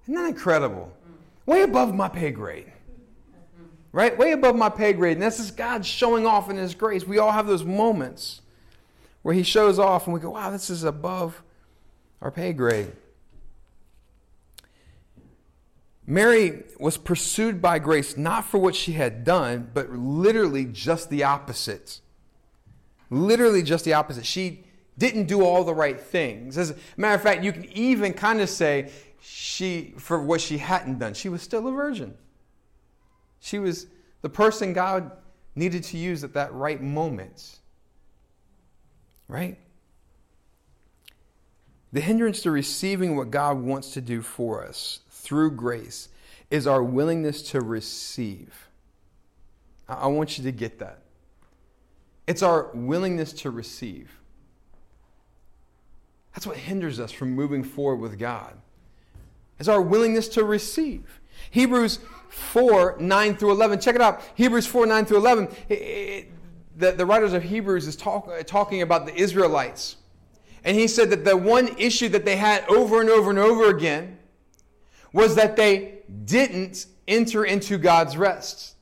Isn't 0.03 0.15
that 0.15 0.27
incredible? 0.27 0.91
Way 1.45 1.61
above 1.61 1.95
my 1.95 2.09
pay 2.09 2.29
grade. 2.29 2.69
Right? 3.93 4.17
Way 4.17 4.33
above 4.33 4.57
my 4.57 4.67
pay 4.67 4.91
grade. 4.91 5.13
And 5.13 5.21
this 5.21 5.39
is 5.39 5.49
God 5.49 5.85
showing 5.85 6.27
off 6.27 6.49
in 6.49 6.57
His 6.57 6.75
grace. 6.75 7.07
We 7.07 7.19
all 7.19 7.31
have 7.31 7.47
those 7.47 7.63
moments 7.63 8.41
where 9.21 9.33
He 9.33 9.43
shows 9.43 9.79
off 9.79 10.07
and 10.07 10.13
we 10.13 10.19
go, 10.19 10.31
wow, 10.31 10.51
this 10.51 10.69
is 10.69 10.83
above 10.83 11.41
our 12.21 12.29
pay 12.29 12.51
grade. 12.51 12.91
Mary 16.05 16.63
was 16.77 16.97
pursued 16.97 17.61
by 17.61 17.79
grace 17.79 18.17
not 18.17 18.43
for 18.43 18.57
what 18.57 18.75
she 18.75 18.91
had 18.91 19.23
done, 19.23 19.69
but 19.73 19.89
literally 19.89 20.65
just 20.65 21.09
the 21.09 21.23
opposite. 21.23 22.01
Literally 23.13 23.61
just 23.61 23.85
the 23.85 23.93
opposite. 23.93 24.25
She 24.25 24.63
didn't 24.97 25.25
do 25.25 25.43
all 25.43 25.63
the 25.63 25.73
right 25.73 25.99
things. 25.99 26.57
As 26.57 26.71
a 26.71 26.75
matter 26.97 27.13
of 27.13 27.21
fact, 27.21 27.43
you 27.43 27.53
can 27.53 27.65
even 27.65 28.13
kind 28.13 28.41
of 28.41 28.49
say 28.49 28.91
she, 29.21 29.93
for 29.97 30.19
what 30.19 30.41
she 30.41 30.57
hadn't 30.57 30.97
done, 30.97 31.13
she 31.13 31.29
was 31.29 31.43
still 31.43 31.67
a 31.67 31.71
virgin. 31.71 32.15
She 33.39 33.59
was 33.59 33.85
the 34.21 34.29
person 34.29 34.73
God 34.73 35.11
needed 35.55 35.83
to 35.85 35.97
use 35.97 36.23
at 36.23 36.33
that 36.33 36.53
right 36.53 36.81
moment. 36.81 37.59
Right? 39.27 39.59
The 41.91 42.01
hindrance 42.01 42.41
to 42.41 42.51
receiving 42.51 43.15
what 43.15 43.29
God 43.29 43.59
wants 43.59 43.93
to 43.93 44.01
do 44.01 44.23
for 44.23 44.65
us 44.65 45.01
through 45.11 45.51
grace 45.51 46.09
is 46.49 46.65
our 46.65 46.81
willingness 46.81 47.43
to 47.51 47.61
receive. 47.61 48.69
I 49.87 50.07
want 50.07 50.39
you 50.39 50.43
to 50.45 50.51
get 50.51 50.79
that. 50.79 51.02
It's 52.27 52.41
our 52.41 52.69
willingness 52.73 53.33
to 53.33 53.51
receive. 53.51 54.19
That's 56.33 56.47
what 56.47 56.57
hinders 56.57 56.99
us 56.99 57.11
from 57.11 57.31
moving 57.31 57.63
forward 57.63 57.97
with 57.97 58.17
God. 58.17 58.57
It's 59.59 59.69
our 59.69 59.81
willingness 59.81 60.27
to 60.29 60.43
receive. 60.43 61.21
Hebrews 61.51 61.99
4 62.29 62.97
9 62.99 63.37
through 63.37 63.51
11. 63.51 63.79
Check 63.79 63.95
it 63.95 64.01
out. 64.01 64.21
Hebrews 64.35 64.65
4 64.65 64.85
9 64.85 65.05
through 65.05 65.17
11. 65.17 65.47
It, 65.69 65.73
it, 65.73 66.31
the, 66.75 66.91
the 66.91 67.05
writers 67.05 67.33
of 67.33 67.43
Hebrews 67.43 67.87
is 67.87 67.95
talk, 67.95 68.27
uh, 68.27 68.41
talking 68.43 68.81
about 68.81 69.05
the 69.05 69.13
Israelites. 69.15 69.97
And 70.63 70.77
he 70.77 70.87
said 70.87 71.09
that 71.11 71.25
the 71.25 71.37
one 71.37 71.77
issue 71.77 72.09
that 72.09 72.25
they 72.25 72.37
had 72.37 72.67
over 72.69 73.01
and 73.01 73.09
over 73.09 73.29
and 73.29 73.39
over 73.39 73.69
again 73.69 74.17
was 75.11 75.35
that 75.35 75.55
they 75.55 75.99
didn't 76.25 76.87
enter 77.07 77.45
into 77.45 77.77
God's 77.77 78.17
rest. 78.17 78.72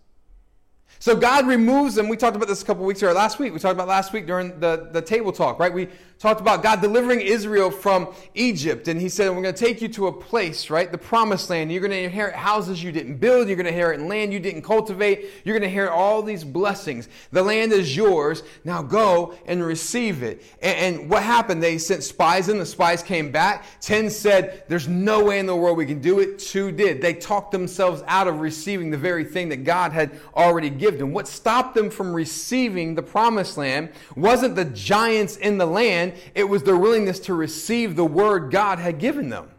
So 1.02 1.16
God 1.16 1.48
removes 1.48 1.96
them. 1.96 2.10
We 2.10 2.16
talked 2.16 2.36
about 2.36 2.48
this 2.48 2.62
a 2.62 2.66
couple 2.66 2.86
weeks 2.86 3.02
ago, 3.02 3.12
last 3.12 3.40
week. 3.40 3.52
We 3.54 3.58
talked 3.58 3.74
about 3.74 3.88
last 3.88 4.14
week 4.14 4.28
during 4.28 4.60
the, 4.60 4.88
the 4.92 5.02
table 5.02 5.32
talk, 5.32 5.58
right? 5.58 5.74
We 5.74 5.88
talked 6.22 6.40
about 6.40 6.62
God 6.62 6.82
delivering 6.82 7.20
Israel 7.20 7.72
from 7.72 8.14
Egypt. 8.36 8.88
And 8.88 9.02
he 9.02 9.10
said, 9.10 9.30
We're 9.30 9.42
going 9.42 9.56
to 9.56 9.66
take 9.66 9.82
you 9.82 9.88
to 9.90 10.06
a 10.06 10.12
place, 10.12 10.70
right? 10.70 10.92
The 10.92 10.98
promised 10.98 11.50
land. 11.50 11.72
You're 11.72 11.82
going 11.82 11.92
to 11.92 12.04
inherit 12.04 12.36
houses 12.36 12.84
you 12.84 12.92
didn't 12.92 13.18
build. 13.18 13.48
You're 13.48 13.58
going 13.58 13.66
to 13.66 13.72
inherit 13.72 14.00
land 14.02 14.32
you 14.32 14.40
didn't 14.40 14.62
cultivate. 14.62 15.32
You're 15.44 15.56
going 15.56 15.64
to 15.64 15.68
inherit 15.68 15.92
all 15.92 16.22
these 16.22 16.44
blessings. 16.44 17.10
The 17.32 17.42
land 17.42 17.72
is 17.72 17.96
yours. 17.96 18.44
Now 18.64 18.84
go 18.84 19.34
and 19.48 19.64
receive 19.64 20.22
it. 20.22 20.44
And, 20.62 21.00
and 21.00 21.10
what 21.10 21.24
happened? 21.24 21.64
They 21.64 21.80
sent 21.80 22.04
spies 22.04 22.50
in. 22.50 22.60
The 22.60 22.68
spies 22.68 23.02
came 23.02 23.32
back. 23.32 23.66
Ten 23.82 24.12
said, 24.12 24.66
There's 24.68 24.88
no 24.88 25.24
way 25.24 25.40
in 25.40 25.48
the 25.48 25.56
world 25.56 25.76
we 25.76 25.88
can 25.88 26.02
do 26.02 26.20
it. 26.20 26.38
Two 26.38 26.72
did. 26.72 27.02
They 27.02 27.16
talked 27.16 27.52
themselves 27.52 28.04
out 28.06 28.28
of 28.28 28.42
receiving 28.42 28.92
the 28.92 28.98
very 28.98 29.24
thing 29.24 29.50
that 29.50 29.64
God 29.64 29.92
had 29.92 30.12
already 30.36 30.70
given 30.70 31.00
them. 31.00 31.14
What 31.14 31.28
stopped 31.28 31.74
them 31.74 31.90
from 31.90 32.14
receiving 32.14 32.94
the 32.94 33.02
promised 33.02 33.58
land 33.58 33.90
wasn't 34.16 34.56
the 34.56 34.66
giants 34.66 35.38
in 35.38 35.58
the 35.58 35.66
land 35.66 36.11
it 36.36 36.44
was 36.44 36.64
their 36.64 36.78
willingness 36.78 37.20
to 37.22 37.34
receive 37.34 37.96
the 37.96 38.06
word 38.06 38.52
God 38.52 38.80
had 38.80 39.00
given 39.00 39.30
them. 39.30 39.50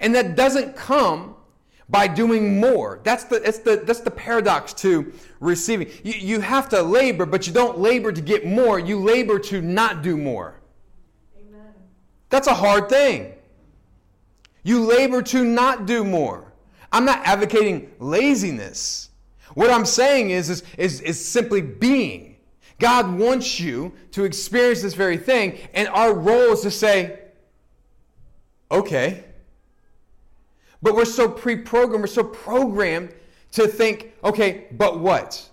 And 0.00 0.14
that 0.14 0.36
doesn't 0.36 0.76
come 0.76 1.36
by 1.88 2.08
doing 2.08 2.58
more. 2.58 3.00
That's 3.04 3.24
the, 3.24 3.36
it's 3.46 3.58
the, 3.58 3.82
that's 3.84 4.00
the 4.00 4.10
paradox 4.10 4.72
to 4.74 5.12
receiving. 5.40 5.88
You, 6.02 6.14
you 6.14 6.40
have 6.40 6.68
to 6.70 6.82
labor, 6.82 7.26
but 7.26 7.46
you 7.46 7.52
don't 7.52 7.78
labor 7.78 8.12
to 8.12 8.20
get 8.20 8.46
more. 8.46 8.78
You 8.78 8.98
labor 8.98 9.38
to 9.40 9.60
not 9.60 10.02
do 10.02 10.16
more. 10.16 10.60
Amen. 11.38 11.74
That's 12.30 12.46
a 12.46 12.54
hard 12.54 12.88
thing. 12.88 13.34
You 14.62 14.80
labor 14.80 15.22
to 15.22 15.44
not 15.44 15.86
do 15.86 16.04
more. 16.04 16.52
I'm 16.92 17.04
not 17.04 17.20
advocating 17.26 17.92
laziness. 17.98 19.10
What 19.54 19.70
I'm 19.70 19.84
saying 19.84 20.30
is, 20.30 20.48
is, 20.48 20.62
is, 20.78 21.00
is 21.00 21.24
simply 21.24 21.60
being. 21.60 22.31
God 22.78 23.18
wants 23.18 23.60
you 23.60 23.92
to 24.12 24.24
experience 24.24 24.82
this 24.82 24.94
very 24.94 25.16
thing, 25.16 25.58
and 25.74 25.88
our 25.88 26.12
role 26.14 26.52
is 26.52 26.62
to 26.62 26.70
say, 26.70 27.20
okay. 28.70 29.24
But 30.82 30.94
we're 30.94 31.04
so 31.04 31.28
pre 31.28 31.56
programmed, 31.56 32.02
we're 32.02 32.08
so 32.08 32.24
programmed 32.24 33.14
to 33.52 33.68
think, 33.68 34.12
okay, 34.24 34.66
but 34.72 34.98
what? 34.98 35.48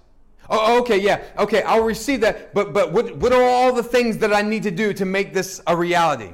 Oh, 0.50 0.80
okay, 0.82 0.98
yeah, 0.98 1.24
okay, 1.38 1.62
I'll 1.62 1.84
receive 1.84 2.22
that, 2.22 2.54
but, 2.56 2.74
but 2.74 2.92
what, 2.92 3.16
what 3.18 3.32
are 3.32 3.44
all 3.44 3.72
the 3.72 3.84
things 3.84 4.18
that 4.20 4.34
I 4.34 4.42
need 4.42 4.64
to 4.64 4.72
do 4.72 4.94
to 4.94 5.06
make 5.06 5.34
this 5.34 5.62
a 5.68 5.78
reality? 5.78 6.34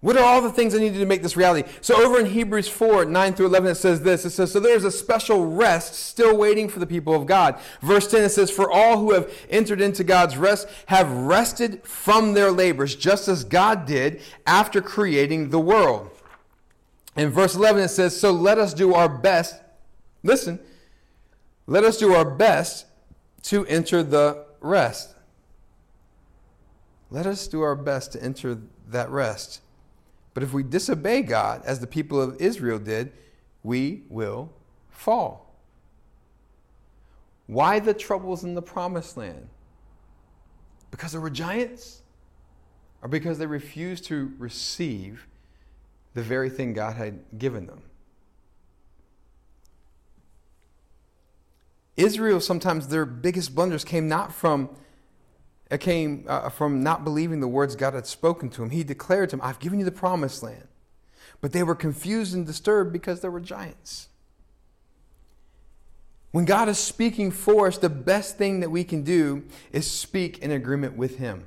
What 0.00 0.16
are 0.16 0.22
all 0.22 0.42
the 0.42 0.52
things 0.52 0.74
I 0.74 0.78
need 0.78 0.94
to 0.94 1.06
make 1.06 1.22
this 1.22 1.36
reality? 1.36 1.68
So 1.80 2.04
over 2.04 2.20
in 2.20 2.26
Hebrews 2.26 2.68
4, 2.68 3.06
9 3.06 3.34
through 3.34 3.46
11, 3.46 3.70
it 3.70 3.74
says 3.76 4.02
this. 4.02 4.24
It 4.26 4.30
says, 4.30 4.52
So 4.52 4.60
there's 4.60 4.84
a 4.84 4.90
special 4.90 5.46
rest 5.46 5.94
still 5.94 6.36
waiting 6.36 6.68
for 6.68 6.80
the 6.80 6.86
people 6.86 7.14
of 7.14 7.26
God. 7.26 7.58
Verse 7.80 8.06
10, 8.08 8.24
it 8.24 8.28
says, 8.28 8.50
For 8.50 8.70
all 8.70 8.98
who 8.98 9.12
have 9.14 9.32
entered 9.48 9.80
into 9.80 10.04
God's 10.04 10.36
rest 10.36 10.68
have 10.86 11.10
rested 11.10 11.82
from 11.84 12.34
their 12.34 12.52
labors, 12.52 12.94
just 12.94 13.26
as 13.26 13.42
God 13.42 13.86
did 13.86 14.20
after 14.46 14.82
creating 14.82 15.48
the 15.48 15.60
world. 15.60 16.10
In 17.16 17.30
verse 17.30 17.54
11, 17.54 17.84
it 17.84 17.88
says, 17.88 18.18
So 18.18 18.30
let 18.32 18.58
us 18.58 18.74
do 18.74 18.92
our 18.92 19.08
best. 19.08 19.60
Listen, 20.22 20.60
let 21.66 21.84
us 21.84 21.96
do 21.96 22.12
our 22.12 22.24
best 22.24 22.84
to 23.44 23.64
enter 23.66 24.02
the 24.02 24.44
rest. 24.60 25.14
Let 27.10 27.26
us 27.26 27.46
do 27.46 27.62
our 27.62 27.76
best 27.76 28.12
to 28.12 28.22
enter 28.22 28.58
that 28.88 29.08
rest. 29.08 29.62
But 30.36 30.42
if 30.42 30.52
we 30.52 30.62
disobey 30.62 31.22
God, 31.22 31.62
as 31.64 31.80
the 31.80 31.86
people 31.86 32.20
of 32.20 32.36
Israel 32.42 32.78
did, 32.78 33.10
we 33.62 34.02
will 34.10 34.52
fall. 34.90 35.56
Why 37.46 37.78
the 37.78 37.94
troubles 37.94 38.44
in 38.44 38.54
the 38.54 38.60
promised 38.60 39.16
land? 39.16 39.48
Because 40.90 41.12
there 41.12 41.22
were 41.22 41.30
giants? 41.30 42.02
Or 43.00 43.08
because 43.08 43.38
they 43.38 43.46
refused 43.46 44.04
to 44.08 44.34
receive 44.36 45.26
the 46.12 46.22
very 46.22 46.50
thing 46.50 46.74
God 46.74 46.96
had 46.96 47.20
given 47.38 47.66
them? 47.66 47.80
Israel, 51.96 52.42
sometimes 52.42 52.88
their 52.88 53.06
biggest 53.06 53.54
blunders 53.54 53.86
came 53.86 54.06
not 54.06 54.34
from 54.34 54.68
it 55.70 55.80
came 55.80 56.24
uh, 56.28 56.48
from 56.48 56.82
not 56.82 57.04
believing 57.04 57.40
the 57.40 57.48
words 57.48 57.74
God 57.74 57.94
had 57.94 58.06
spoken 58.06 58.48
to 58.50 58.62
him. 58.62 58.70
He 58.70 58.84
declared 58.84 59.30
to 59.30 59.36
him, 59.36 59.42
I've 59.42 59.58
given 59.58 59.78
you 59.78 59.84
the 59.84 59.90
promised 59.90 60.42
land. 60.42 60.68
But 61.40 61.52
they 61.52 61.62
were 61.62 61.74
confused 61.74 62.34
and 62.34 62.46
disturbed 62.46 62.92
because 62.92 63.20
there 63.20 63.30
were 63.30 63.40
giants. 63.40 64.08
When 66.30 66.44
God 66.44 66.68
is 66.68 66.78
speaking 66.78 67.30
for 67.30 67.66
us, 67.66 67.78
the 67.78 67.88
best 67.88 68.38
thing 68.38 68.60
that 68.60 68.70
we 68.70 68.84
can 68.84 69.02
do 69.02 69.44
is 69.72 69.90
speak 69.90 70.38
in 70.38 70.50
agreement 70.50 70.96
with 70.96 71.18
Him. 71.18 71.46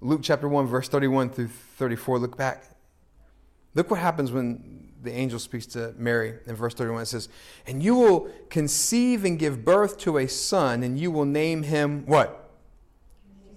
Luke 0.00 0.20
chapter 0.22 0.48
1, 0.48 0.66
verse 0.66 0.88
31 0.88 1.30
through 1.30 1.48
34. 1.48 2.18
Look 2.18 2.36
back. 2.36 2.64
Look 3.74 3.90
what 3.90 4.00
happens 4.00 4.32
when 4.32 4.85
the 5.02 5.12
angel 5.12 5.38
speaks 5.38 5.66
to 5.66 5.94
Mary 5.96 6.34
in 6.46 6.54
verse 6.54 6.74
31. 6.74 7.02
It 7.02 7.06
says, 7.06 7.28
And 7.66 7.82
you 7.82 7.94
will 7.94 8.28
conceive 8.50 9.24
and 9.24 9.38
give 9.38 9.64
birth 9.64 9.98
to 9.98 10.18
a 10.18 10.28
son, 10.28 10.82
and 10.82 10.98
you 10.98 11.10
will 11.10 11.24
name 11.24 11.62
him 11.62 12.04
what? 12.06 12.50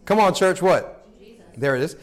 Come 0.05 0.19
on, 0.19 0.33
church, 0.33 0.61
what? 0.61 1.05
Jesus. 1.19 1.43
There 1.57 1.75
it 1.75 1.81
is. 1.81 1.95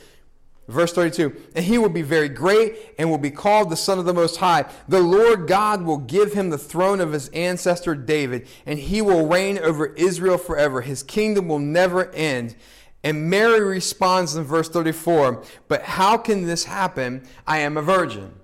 Verse 0.68 0.92
32 0.92 1.35
And 1.55 1.64
he 1.64 1.79
will 1.79 1.88
be 1.88 2.03
very 2.03 2.29
great 2.29 2.77
and 2.99 3.11
will 3.11 3.18
be 3.18 3.31
called 3.31 3.70
the 3.70 3.77
Son 3.77 3.99
of 3.99 4.05
the 4.05 4.14
Most 4.14 4.38
High. 4.38 4.64
The 4.88 5.01
Lord 5.01 5.46
God 5.46 5.83
will 5.83 5.99
give 5.99 6.33
him 6.33 6.51
the 6.51 6.59
throne 6.59 7.01
of 7.01 7.12
his 7.12 7.29
ancestor 7.29 7.94
David, 7.94 8.49
and 8.64 8.79
he 8.79 9.01
will 9.01 9.27
reign 9.27 9.59
over 9.59 9.87
Israel 9.94 10.38
forever. 10.38 10.81
His 10.81 11.03
kingdom 11.03 11.49
will 11.49 11.59
never 11.59 12.11
end. 12.12 12.57
And 13.05 13.31
Mary 13.31 13.61
responds 13.61 14.35
in 14.35 14.42
verse 14.42 14.68
34 14.68 15.44
But 15.68 15.83
how 15.83 16.18
can 16.18 16.46
this 16.46 16.64
happen? 16.64 17.27
I 17.46 17.59
am 17.59 17.77
a 17.77 17.83
virgin. 17.83 18.35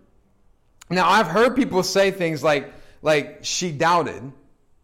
Now, 0.93 1.09
I've 1.09 1.27
heard 1.27 1.57
people 1.57 1.83
say 1.83 2.11
things 2.11 2.43
like, 2.43 2.73
like 3.03 3.41
she 3.43 3.73
doubted, 3.73 4.33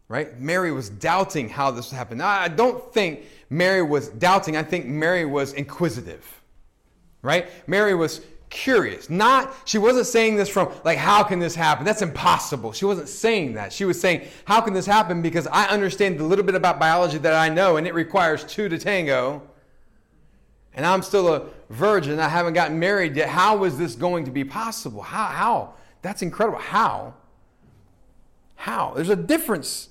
right? 0.09 0.38
Mary 0.40 0.73
was 0.73 0.88
doubting 0.88 1.49
how 1.49 1.71
this 1.71 1.90
happened. 1.90 2.23
I 2.23 2.49
don't 2.49 2.92
think 2.92 3.25
Mary 3.51 3.83
was 3.83 4.09
doubting. 4.09 4.57
I 4.57 4.62
think 4.62 4.87
Mary 4.87 5.25
was 5.25 5.53
inquisitive, 5.53 6.27
right? 7.23 7.49
Mary 7.68 7.94
was 7.94 8.23
curious. 8.51 9.11
Not, 9.11 9.55
she 9.66 9.77
wasn't 9.77 10.07
saying 10.07 10.37
this 10.37 10.49
from, 10.49 10.73
like, 10.85 10.97
how 10.97 11.23
can 11.23 11.38
this 11.38 11.55
happen? 11.55 11.85
That's 11.85 12.03
impossible. 12.03 12.73
She 12.73 12.87
wasn't 12.87 13.09
saying 13.09 13.55
that. 13.55 13.73
She 13.73 13.85
was 13.85 14.01
saying, 14.01 14.27
how 14.47 14.62
can 14.62 14.73
this 14.73 14.87
happen? 14.87 15.21
Because 15.21 15.47
I 15.47 15.66
understand 15.66 16.18
the 16.18 16.25
little 16.25 16.44
bit 16.44 16.55
about 16.55 16.81
biology 16.81 17.18
that 17.18 17.35
I 17.35 17.51
know, 17.51 17.77
and 17.77 17.87
it 17.87 17.94
requires 17.94 18.44
two 18.44 18.68
to 18.71 18.79
tango. 18.79 19.42
And 20.75 20.87
I'm 20.87 21.03
still 21.03 21.35
a 21.35 21.47
virgin. 21.71 22.21
I 22.21 22.29
haven't 22.29 22.55
gotten 22.55 22.79
married 22.79 23.16
yet. 23.16 23.29
How 23.29 23.64
is 23.64 23.77
this 23.77 23.94
going 23.94 24.25
to 24.27 24.31
be 24.31 24.44
possible? 24.44 25.03
How? 25.03 25.27
How? 25.27 25.75
That's 26.02 26.22
incredible. 26.22 26.58
How? 26.58 27.14
How? 28.56 28.92
There's 28.94 29.08
a 29.08 29.16
difference 29.16 29.88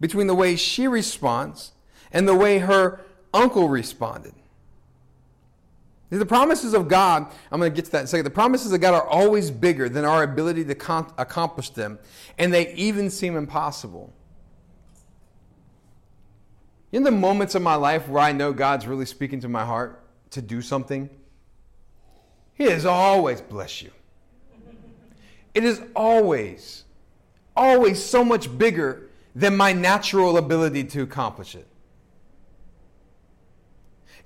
between 0.00 0.26
the 0.26 0.34
way 0.34 0.56
she 0.56 0.86
responds 0.86 1.72
and 2.12 2.26
the 2.26 2.34
way 2.34 2.58
her 2.58 3.00
uncle 3.32 3.68
responded. 3.68 4.34
The 6.10 6.26
promises 6.26 6.74
of 6.74 6.88
God, 6.88 7.26
I'm 7.52 7.60
going 7.60 7.70
to 7.70 7.76
get 7.76 7.84
to 7.84 7.92
that 7.92 8.00
in 8.00 8.04
a 8.04 8.08
second. 8.08 8.24
The 8.24 8.30
promises 8.30 8.72
of 8.72 8.80
God 8.80 8.94
are 8.94 9.06
always 9.06 9.50
bigger 9.50 9.88
than 9.88 10.04
our 10.04 10.24
ability 10.24 10.64
to 10.64 10.74
com- 10.74 11.12
accomplish 11.16 11.70
them, 11.70 12.00
and 12.36 12.52
they 12.52 12.74
even 12.74 13.10
seem 13.10 13.36
impossible. 13.36 14.12
In 16.90 17.04
the 17.04 17.12
moments 17.12 17.54
of 17.54 17.62
my 17.62 17.76
life 17.76 18.08
where 18.08 18.20
I 18.20 18.32
know 18.32 18.52
God's 18.52 18.88
really 18.88 19.06
speaking 19.06 19.40
to 19.40 19.48
my 19.48 19.64
heart 19.64 20.02
to 20.30 20.42
do 20.42 20.60
something, 20.60 21.08
He 22.54 22.64
has 22.64 22.84
always 22.84 23.40
blessed 23.40 23.82
you. 23.82 23.90
It 25.54 25.64
is 25.64 25.80
always, 25.96 26.84
always 27.56 28.02
so 28.02 28.24
much 28.24 28.56
bigger 28.56 29.08
than 29.34 29.56
my 29.56 29.72
natural 29.72 30.36
ability 30.36 30.84
to 30.84 31.02
accomplish 31.02 31.54
it. 31.54 31.66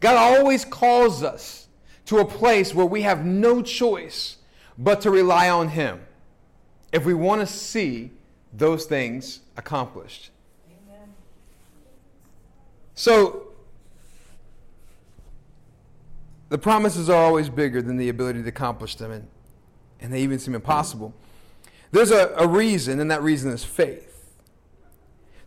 God 0.00 0.16
always 0.16 0.64
calls 0.64 1.22
us 1.22 1.66
to 2.06 2.18
a 2.18 2.24
place 2.24 2.74
where 2.74 2.86
we 2.86 3.02
have 3.02 3.24
no 3.24 3.62
choice 3.62 4.36
but 4.76 5.00
to 5.02 5.10
rely 5.10 5.48
on 5.48 5.68
Him 5.68 6.00
if 6.92 7.04
we 7.04 7.14
want 7.14 7.40
to 7.40 7.46
see 7.46 8.10
those 8.52 8.84
things 8.84 9.40
accomplished. 9.56 10.30
Amen. 10.68 11.08
So, 12.94 13.48
the 16.50 16.58
promises 16.58 17.08
are 17.08 17.22
always 17.22 17.48
bigger 17.48 17.82
than 17.82 17.96
the 17.96 18.08
ability 18.08 18.42
to 18.42 18.48
accomplish 18.48 18.96
them, 18.96 19.10
and, 19.10 19.26
and 20.04 20.12
they 20.12 20.20
even 20.20 20.38
seem 20.38 20.54
impossible. 20.54 21.14
There's 21.90 22.10
a, 22.10 22.34
a 22.36 22.46
reason, 22.46 23.00
and 23.00 23.10
that 23.10 23.22
reason 23.22 23.50
is 23.50 23.64
faith. 23.64 24.10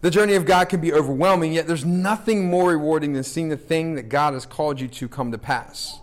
The 0.02 0.10
journey 0.10 0.34
of 0.34 0.46
God 0.46 0.68
can 0.68 0.82
be 0.82 0.92
overwhelming, 0.92 1.54
yet 1.54 1.68
there's 1.68 1.86
nothing 1.86 2.50
more 2.50 2.72
rewarding 2.72 3.14
than 3.14 3.24
seeing 3.24 3.50
the 3.50 3.58
thing 3.58 3.94
that 3.94 4.10
God 4.10 4.34
has 4.34 4.48
called 4.48 4.82
you 4.82 4.88
to 4.88 5.08
come 5.08 5.32
to 5.32 5.38
pass. 5.38 6.00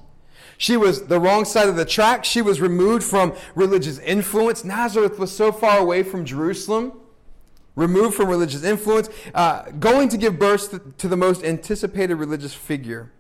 She 0.57 0.77
was 0.77 1.07
the 1.07 1.19
wrong 1.19 1.45
side 1.45 1.69
of 1.69 1.75
the 1.75 1.85
track. 1.85 2.25
She 2.25 2.41
was 2.41 2.61
removed 2.61 3.03
from 3.03 3.35
religious 3.57 3.99
influence. 3.99 4.63
Nazareth 4.63 5.19
was 5.19 5.35
so 5.35 5.51
far 5.51 5.79
away 5.79 6.05
from 6.05 6.25
Jerusalem, 6.25 6.93
removed 7.75 8.15
from 8.15 8.29
religious 8.29 8.63
influence, 8.63 9.09
uh, 9.35 9.71
going 9.81 10.09
to 10.11 10.17
give 10.17 10.39
birth 10.39 10.97
to 10.97 11.09
the 11.09 11.17
most 11.17 11.43
anticipated 11.43 12.15
religious 12.15 12.55
figure 12.55 13.11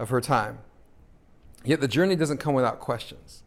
of 0.00 0.08
her 0.10 0.20
time. 0.20 0.58
Yet 1.64 1.80
the 1.80 1.88
journey 1.88 2.16
doesn't 2.16 2.38
come 2.38 2.54
without 2.54 2.80
questions. 2.80 3.44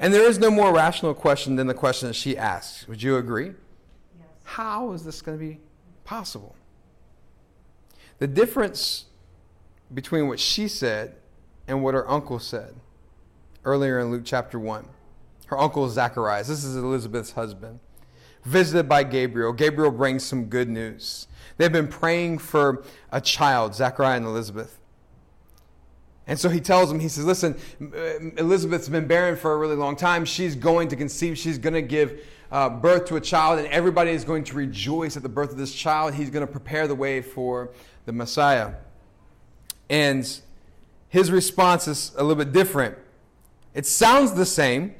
And 0.00 0.14
there 0.14 0.26
is 0.26 0.38
no 0.38 0.50
more 0.50 0.72
rational 0.74 1.12
question 1.12 1.56
than 1.56 1.66
the 1.66 1.74
question 1.74 2.08
that 2.08 2.14
she 2.14 2.36
asks. 2.36 2.88
Would 2.88 3.02
you 3.02 3.18
agree? 3.18 3.48
Yes. 4.18 4.28
How 4.44 4.92
is 4.92 5.04
this 5.04 5.20
going 5.20 5.38
to 5.38 5.44
be 5.44 5.60
possible? 6.04 6.56
The 8.18 8.26
difference 8.26 9.04
between 9.92 10.26
what 10.26 10.40
she 10.40 10.68
said 10.68 11.16
and 11.68 11.84
what 11.84 11.92
her 11.92 12.08
uncle 12.10 12.38
said 12.38 12.74
earlier 13.64 13.98
in 14.00 14.10
Luke 14.10 14.22
chapter 14.24 14.58
1. 14.58 14.86
Her 15.46 15.58
uncle 15.58 15.84
is 15.84 15.92
Zacharias. 15.92 16.48
This 16.48 16.64
is 16.64 16.76
Elizabeth's 16.76 17.32
husband. 17.32 17.80
Visited 18.44 18.88
by 18.88 19.04
Gabriel. 19.04 19.52
Gabriel 19.52 19.90
brings 19.90 20.24
some 20.24 20.46
good 20.46 20.70
news. 20.70 21.28
They've 21.58 21.70
been 21.70 21.88
praying 21.88 22.38
for 22.38 22.84
a 23.12 23.20
child, 23.20 23.74
Zachariah 23.74 24.16
and 24.16 24.24
Elizabeth. 24.24 24.79
And 26.30 26.38
so 26.38 26.48
he 26.48 26.60
tells 26.60 26.92
him, 26.92 27.00
he 27.00 27.08
says, 27.08 27.24
Listen, 27.24 27.56
Elizabeth's 28.36 28.88
been 28.88 29.08
barren 29.08 29.36
for 29.36 29.52
a 29.52 29.56
really 29.56 29.74
long 29.74 29.96
time. 29.96 30.24
She's 30.24 30.54
going 30.54 30.86
to 30.90 30.96
conceive. 30.96 31.36
She's 31.36 31.58
going 31.58 31.74
to 31.74 31.82
give 31.82 32.24
uh, 32.52 32.68
birth 32.68 33.06
to 33.06 33.16
a 33.16 33.20
child, 33.20 33.58
and 33.58 33.66
everybody 33.66 34.12
is 34.12 34.22
going 34.22 34.44
to 34.44 34.54
rejoice 34.54 35.16
at 35.16 35.24
the 35.24 35.28
birth 35.28 35.50
of 35.50 35.58
this 35.58 35.74
child. 35.74 36.14
He's 36.14 36.30
going 36.30 36.46
to 36.46 36.50
prepare 36.50 36.86
the 36.86 36.94
way 36.94 37.20
for 37.20 37.70
the 38.06 38.12
Messiah. 38.12 38.74
And 39.88 40.40
his 41.08 41.32
response 41.32 41.88
is 41.88 42.12
a 42.16 42.22
little 42.22 42.44
bit 42.44 42.52
different. 42.52 42.96
It 43.74 43.84
sounds 43.84 44.34
the 44.34 44.46
same. 44.46 44.94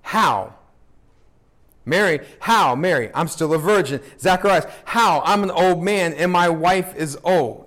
How? 0.00 0.54
Mary, 1.84 2.20
how? 2.40 2.74
Mary, 2.74 3.10
I'm 3.14 3.28
still 3.28 3.52
a 3.52 3.58
virgin. 3.58 4.00
Zacharias, 4.18 4.64
how? 4.86 5.20
I'm 5.26 5.42
an 5.42 5.50
old 5.50 5.84
man 5.84 6.14
and 6.14 6.32
my 6.32 6.48
wife 6.48 6.96
is 6.96 7.18
old. 7.22 7.63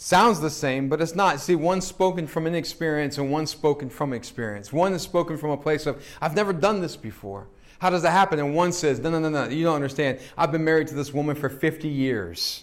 Sounds 0.00 0.38
the 0.38 0.48
same, 0.48 0.88
but 0.88 1.00
it's 1.02 1.16
not. 1.16 1.40
See, 1.40 1.56
one's 1.56 1.84
spoken 1.84 2.28
from 2.28 2.46
inexperience 2.46 3.18
and 3.18 3.32
one's 3.32 3.50
spoken 3.50 3.90
from 3.90 4.12
experience. 4.12 4.72
One 4.72 4.92
is 4.92 5.02
spoken 5.02 5.36
from 5.36 5.50
a 5.50 5.56
place 5.56 5.86
of, 5.86 6.00
I've 6.20 6.36
never 6.36 6.52
done 6.52 6.80
this 6.80 6.94
before. 6.94 7.48
How 7.80 7.90
does 7.90 8.02
that 8.02 8.12
happen? 8.12 8.38
And 8.38 8.54
one 8.54 8.70
says, 8.70 9.00
No, 9.00 9.10
no, 9.10 9.18
no, 9.18 9.28
no, 9.28 9.48
you 9.48 9.64
don't 9.64 9.74
understand. 9.74 10.20
I've 10.36 10.52
been 10.52 10.62
married 10.62 10.86
to 10.88 10.94
this 10.94 11.12
woman 11.12 11.34
for 11.34 11.48
50 11.48 11.88
years, 11.88 12.62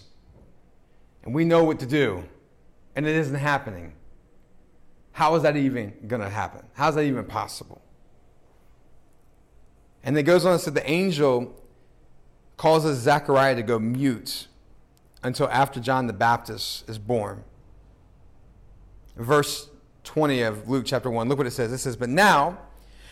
and 1.24 1.34
we 1.34 1.44
know 1.44 1.62
what 1.62 1.78
to 1.80 1.86
do, 1.86 2.24
and 2.96 3.06
it 3.06 3.14
isn't 3.14 3.34
happening. 3.34 3.92
How 5.12 5.34
is 5.34 5.42
that 5.42 5.58
even 5.58 5.92
going 6.06 6.22
to 6.22 6.30
happen? 6.30 6.62
How 6.72 6.88
is 6.88 6.94
that 6.94 7.04
even 7.04 7.26
possible? 7.26 7.82
And 10.02 10.16
it 10.16 10.22
goes 10.22 10.46
on 10.46 10.52
and 10.52 10.60
said, 10.60 10.72
The 10.72 10.90
angel 10.90 11.54
causes 12.56 12.98
Zechariah 12.98 13.56
to 13.56 13.62
go 13.62 13.78
mute 13.78 14.46
until 15.22 15.48
after 15.48 15.80
John 15.80 16.06
the 16.06 16.12
Baptist 16.12 16.88
is 16.88 16.98
born. 16.98 17.44
Verse 19.16 19.68
20 20.04 20.42
of 20.42 20.68
Luke 20.68 20.84
chapter 20.86 21.10
1, 21.10 21.28
look 21.28 21.38
what 21.38 21.46
it 21.46 21.52
says. 21.52 21.72
It 21.72 21.78
says, 21.78 21.96
But 21.96 22.08
now, 22.08 22.58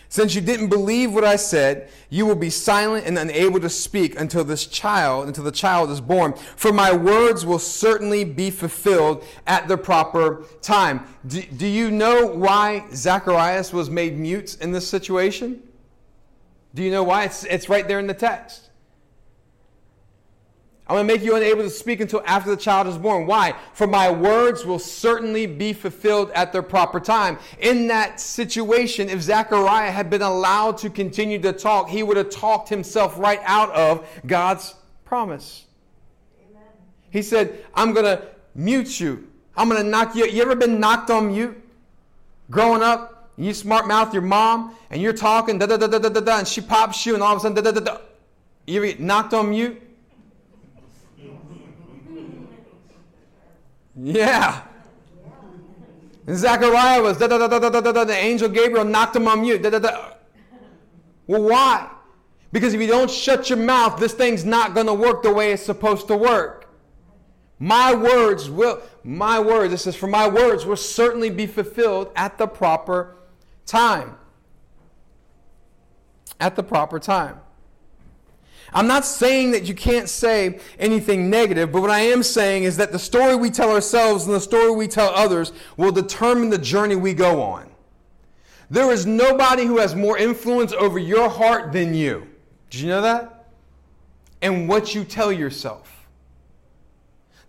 since 0.08 0.34
you 0.34 0.40
didn't 0.40 0.68
believe 0.68 1.12
what 1.12 1.24
I 1.24 1.36
said, 1.36 1.90
you 2.08 2.24
will 2.24 2.36
be 2.36 2.50
silent 2.50 3.06
and 3.06 3.18
unable 3.18 3.58
to 3.60 3.68
speak 3.68 4.18
until 4.18 4.44
this 4.44 4.66
child, 4.66 5.26
until 5.26 5.42
the 5.42 5.50
child 5.50 5.90
is 5.90 6.00
born. 6.00 6.34
For 6.34 6.72
my 6.72 6.94
words 6.94 7.44
will 7.44 7.58
certainly 7.58 8.22
be 8.22 8.50
fulfilled 8.50 9.24
at 9.46 9.66
the 9.66 9.76
proper 9.76 10.44
time. 10.62 11.04
Do, 11.26 11.42
do 11.42 11.66
you 11.66 11.90
know 11.90 12.26
why 12.26 12.84
Zacharias 12.94 13.72
was 13.72 13.90
made 13.90 14.16
mute 14.16 14.56
in 14.60 14.70
this 14.70 14.86
situation? 14.86 15.62
Do 16.74 16.82
you 16.82 16.90
know 16.90 17.02
why? 17.02 17.24
It's, 17.24 17.44
it's 17.44 17.68
right 17.68 17.86
there 17.88 17.98
in 17.98 18.06
the 18.06 18.14
text. 18.14 18.63
I'm 20.86 20.96
going 20.96 21.08
to 21.08 21.14
make 21.14 21.22
you 21.22 21.34
unable 21.34 21.62
to 21.62 21.70
speak 21.70 22.00
until 22.00 22.22
after 22.26 22.50
the 22.50 22.58
child 22.58 22.86
is 22.88 22.98
born. 22.98 23.26
Why? 23.26 23.54
For 23.72 23.86
my 23.86 24.10
words 24.10 24.66
will 24.66 24.78
certainly 24.78 25.46
be 25.46 25.72
fulfilled 25.72 26.30
at 26.32 26.52
their 26.52 26.62
proper 26.62 27.00
time. 27.00 27.38
In 27.58 27.86
that 27.86 28.20
situation, 28.20 29.08
if 29.08 29.22
Zechariah 29.22 29.90
had 29.90 30.10
been 30.10 30.20
allowed 30.20 30.76
to 30.78 30.90
continue 30.90 31.38
to 31.40 31.54
talk, 31.54 31.88
he 31.88 32.02
would 32.02 32.18
have 32.18 32.28
talked 32.28 32.68
himself 32.68 33.18
right 33.18 33.40
out 33.44 33.70
of 33.70 34.06
God's 34.26 34.74
promise. 35.06 35.64
Amen. 36.50 36.62
He 37.08 37.22
said, 37.22 37.64
I'm 37.74 37.94
going 37.94 38.04
to 38.04 38.28
mute 38.54 39.00
you. 39.00 39.26
I'm 39.56 39.70
going 39.70 39.82
to 39.82 39.88
knock 39.88 40.14
you. 40.14 40.26
You 40.26 40.42
ever 40.42 40.54
been 40.54 40.80
knocked 40.80 41.08
on 41.08 41.28
mute? 41.28 41.56
Growing 42.50 42.82
up, 42.82 43.30
you 43.38 43.54
smart 43.54 43.88
mouth 43.88 44.12
your 44.12 44.22
mom, 44.22 44.76
and 44.90 45.00
you're 45.00 45.14
talking, 45.14 45.58
da 45.58 45.64
da 45.64 45.78
da 45.78 45.86
da 45.86 45.98
da 45.98 46.20
da, 46.20 46.38
and 46.40 46.46
she 46.46 46.60
pops 46.60 47.06
you, 47.06 47.14
and 47.14 47.22
all 47.22 47.32
of 47.32 47.38
a 47.38 47.40
sudden, 47.40 47.56
da 47.56 47.70
da 47.70 47.80
da 47.80 47.80
da. 47.80 47.98
You 48.66 48.76
ever 48.76 48.86
get 48.86 49.00
knocked 49.00 49.32
on 49.32 49.48
mute? 49.48 49.80
Yeah. 53.96 54.62
And 56.26 56.36
Zechariah 56.36 57.02
was 57.02 57.18
da 57.18 57.26
da 57.26 57.38
da 57.38 57.48
da 57.48 57.58
da 57.58 57.80
da 57.80 57.92
da. 57.92 58.04
The 58.04 58.16
angel 58.16 58.48
Gabriel 58.48 58.84
knocked 58.84 59.16
him 59.16 59.28
on 59.28 59.42
mute. 59.42 59.62
Da 59.62 59.70
da 59.70 59.78
da. 59.78 60.12
Well, 61.26 61.42
why? 61.42 61.90
Because 62.52 62.72
if 62.72 62.80
you 62.80 62.86
don't 62.86 63.10
shut 63.10 63.50
your 63.50 63.58
mouth, 63.58 63.98
this 63.98 64.14
thing's 64.14 64.44
not 64.44 64.74
going 64.74 64.86
to 64.86 64.94
work 64.94 65.22
the 65.22 65.32
way 65.32 65.52
it's 65.52 65.62
supposed 65.62 66.06
to 66.08 66.16
work. 66.16 66.72
My 67.58 67.94
words 67.94 68.50
will, 68.50 68.80
my 69.02 69.38
words, 69.40 69.70
this 69.72 69.86
is 69.86 69.96
for 69.96 70.06
my 70.06 70.28
words, 70.28 70.66
will 70.66 70.76
certainly 70.76 71.30
be 71.30 71.46
fulfilled 71.46 72.10
at 72.14 72.38
the 72.38 72.46
proper 72.46 73.16
time. 73.66 74.16
At 76.40 76.56
the 76.56 76.62
proper 76.62 76.98
time. 76.98 77.40
I'm 78.74 78.88
not 78.88 79.04
saying 79.04 79.52
that 79.52 79.64
you 79.64 79.74
can't 79.74 80.08
say 80.08 80.58
anything 80.80 81.30
negative, 81.30 81.70
but 81.70 81.80
what 81.80 81.90
I 81.90 82.00
am 82.00 82.24
saying 82.24 82.64
is 82.64 82.76
that 82.78 82.90
the 82.90 82.98
story 82.98 83.36
we 83.36 83.48
tell 83.48 83.70
ourselves 83.70 84.26
and 84.26 84.34
the 84.34 84.40
story 84.40 84.72
we 84.72 84.88
tell 84.88 85.10
others 85.14 85.52
will 85.76 85.92
determine 85.92 86.50
the 86.50 86.58
journey 86.58 86.96
we 86.96 87.14
go 87.14 87.40
on. 87.40 87.70
There 88.70 88.90
is 88.90 89.06
nobody 89.06 89.64
who 89.64 89.78
has 89.78 89.94
more 89.94 90.18
influence 90.18 90.72
over 90.72 90.98
your 90.98 91.28
heart 91.28 91.72
than 91.72 91.94
you. 91.94 92.26
Did 92.70 92.80
you 92.80 92.88
know 92.88 93.02
that? 93.02 93.46
And 94.42 94.68
what 94.68 94.92
you 94.92 95.04
tell 95.04 95.30
yourself. 95.30 96.08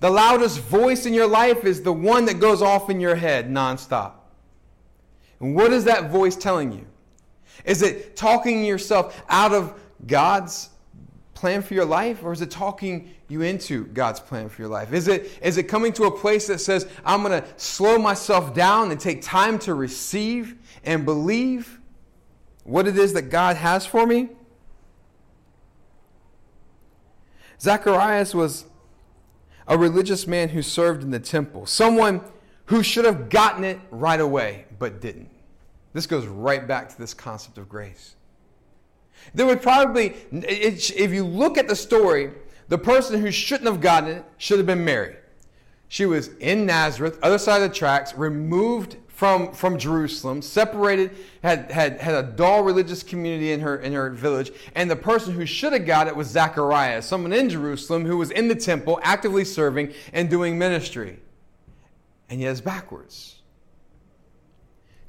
The 0.02 0.10
loudest 0.12 0.60
voice 0.60 1.08
in 1.08 1.14
your 1.16 1.28
life 1.28 1.64
is 1.64 1.82
the 1.82 1.94
one 1.94 2.26
that 2.26 2.40
goes 2.40 2.62
off 2.62 2.92
in 2.92 3.00
your 3.00 3.16
head 3.16 3.50
nonstop. 3.50 4.12
And 5.40 5.56
what 5.56 5.74
is 5.74 5.86
that 5.86 6.12
voice 6.12 6.36
telling 6.36 6.72
you? 6.72 6.86
Is 7.64 7.82
it 7.82 8.16
talking 8.16 8.64
yourself 8.64 9.24
out 9.28 9.54
of 9.54 9.80
God's 10.06 10.70
plan 11.36 11.62
for 11.62 11.76
your 11.76 11.86
life 11.86 12.24
or 12.24 12.32
is 12.32 12.42
it 12.42 12.50
talking 12.50 13.14
you 13.28 13.42
into 13.42 13.86
God's 13.88 14.20
plan 14.20 14.50
for 14.50 14.62
your 14.62 14.70
life? 14.70 14.94
Is 14.94 15.08
it, 15.08 15.38
is 15.44 15.58
it 15.58 15.64
coming 15.64 15.94
to 15.94 16.06
a 16.06 16.12
place 16.12 16.48
that 16.48 16.60
says, 16.60 16.88
I'm 17.06 17.22
going 17.22 17.40
to 17.40 17.48
slow 17.58 18.00
myself 18.00 18.54
down 18.56 18.90
and 18.90 19.00
take 19.00 19.22
time 19.22 19.60
to 19.60 19.76
receive 19.76 20.56
and 20.84 21.06
believe 21.06 21.80
what 22.64 22.88
it 22.88 22.98
is 22.98 23.14
that 23.14 23.24
God 23.24 23.58
has 23.58 23.86
for 23.86 24.08
me? 24.08 24.30
Zacharias 27.60 28.34
was 28.34 28.66
a 29.68 29.78
religious 29.78 30.26
man 30.26 30.50
who 30.50 30.62
served 30.62 31.04
in 31.04 31.12
the 31.12 31.20
temple, 31.20 31.66
someone 31.66 32.22
who 32.66 32.82
should 32.82 33.06
have 33.06 33.30
gotten 33.30 33.64
it 33.64 33.80
right 33.92 34.20
away 34.20 34.66
but 34.80 35.02
didn't. 35.02 35.30
This 35.94 36.08
goes 36.08 36.26
right 36.26 36.68
back 36.68 36.90
to 36.90 36.98
this 36.98 37.14
concept 37.14 37.58
of 37.58 37.70
grace. 37.70 38.16
There 39.34 39.46
would 39.46 39.62
probably, 39.62 40.16
if 40.32 41.12
you 41.12 41.26
look 41.26 41.58
at 41.58 41.68
the 41.68 41.76
story, 41.76 42.32
the 42.68 42.78
person 42.78 43.20
who 43.22 43.32
shouldn't 43.32 43.68
have 43.68 43.82
gotten 43.82 44.10
it 44.10 44.26
should 44.38 44.58
have 44.58 44.66
been 44.66 44.86
Mary. 44.86 45.16
She 45.88 46.06
was 46.06 46.30
in 46.40 46.66
Nazareth, 46.66 47.20
other 47.22 47.38
side 47.38 47.62
of 47.62 47.70
the 47.70 47.76
tracks, 47.76 48.16
removed 48.16 48.98
from, 49.08 49.54
from 49.54 49.78
Jerusalem, 49.78 50.42
separated, 50.42 51.12
had, 51.42 51.72
had, 51.72 52.02
had 52.02 52.16
a 52.16 52.24
dull 52.24 52.64
religious 52.64 53.02
community 53.02 53.54
in 53.54 53.62
her, 53.62 53.78
in 53.78 53.94
her 53.94 54.10
village, 54.10 54.52
and 54.76 54.92
the 54.92 54.96
person 54.96 55.34
who 55.34 55.46
should 55.46 55.72
have 55.72 55.86
got 55.86 56.08
it 56.08 56.16
was 56.16 56.28
Zacharias, 56.28 57.06
someone 57.06 57.32
in 57.32 57.50
Jerusalem 57.50 58.06
who 58.06 58.18
was 58.18 58.32
in 58.32 58.50
the 58.50 58.56
temple, 58.56 59.00
actively 59.04 59.46
serving 59.46 59.94
and 60.12 60.30
doing 60.30 60.58
ministry. 60.58 61.20
And 62.30 62.42
yet 62.42 62.52
it's 62.52 62.62
backwards. 62.62 63.42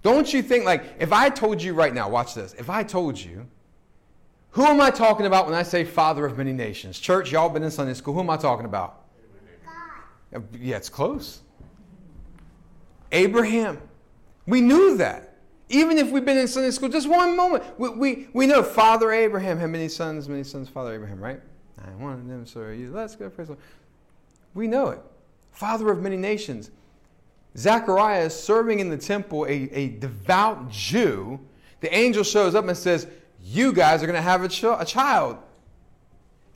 Don't 0.03 0.33
you 0.33 0.41
think, 0.41 0.65
like, 0.65 0.85
if 1.01 1.13
I 1.13 1.29
told 1.29 1.61
you 1.61 1.75
right 1.75 1.93
now, 1.93 2.09
watch 2.09 2.35
this, 2.35 2.55
if 2.55 2.71
I 2.71 2.85
told 2.85 3.19
you, 3.19 3.49
who 4.57 4.65
am 4.65 4.81
I 4.81 4.91
talking 4.91 5.27
about 5.27 5.45
when 5.45 5.55
I 5.55 5.63
say 5.63 5.85
father 5.85 6.25
of 6.25 6.39
many 6.39 6.55
nations? 6.55 6.99
Church, 6.99 7.31
y'all 7.31 7.51
been 7.51 7.63
in 7.63 7.71
Sunday 7.71 7.93
school. 7.93 8.15
Who 8.15 8.21
am 8.21 8.31
I 8.31 8.39
talking 8.39 8.65
about? 8.65 9.05
God. 10.33 10.41
Uh, 10.41 10.59
yeah, 10.59 10.79
it's 10.79 10.89
close. 10.89 11.43
Abraham. 13.13 13.79
We 14.47 14.63
knew 14.63 14.97
that. 14.97 15.35
Even 15.69 15.99
if 15.99 16.11
we've 16.11 16.25
been 16.25 16.39
in 16.39 16.49
Sunday 16.49 16.71
school 16.71 16.89
just 16.89 17.07
one 17.07 17.37
moment, 17.37 17.65
we, 17.79 17.91
we, 17.91 18.29
we 18.33 18.47
know 18.47 18.63
Father 18.63 19.13
Abraham 19.13 19.59
had 19.59 19.69
many 19.69 19.89
sons, 19.89 20.27
many 20.27 20.43
sons, 20.43 20.71
Father 20.71 20.95
Abraham, 20.95 21.21
right? 21.21 21.41
I 21.85 21.91
wanted 22.03 22.27
them, 22.27 22.47
so 22.47 22.71
you. 22.71 22.93
Let's 22.95 23.15
go, 23.15 23.29
praise 23.29 23.49
the 23.49 23.55
Lord. 23.55 23.65
We 24.55 24.69
know 24.69 24.89
it. 24.89 25.01
Father 25.53 25.91
of 25.91 26.01
many 26.01 26.17
nations. 26.17 26.71
Zacharias 27.59 28.43
serving 28.43 28.81
in 28.81 28.89
the 28.89 28.97
temple, 28.97 29.45
a, 29.45 29.69
a 29.71 29.89
devout 29.99 30.71
Jew, 30.71 31.41
the 31.81 31.95
angel 31.95 32.25
shows 32.25 32.55
up 32.55 32.67
and 32.67 32.75
says, 32.75 33.07
You 33.43 33.73
guys 33.73 34.03
are 34.03 34.07
going 34.07 34.17
to 34.17 34.23
have 34.23 34.43
a, 34.43 34.49
ch- 34.49 34.65
a 34.65 34.85
child. 34.85 35.39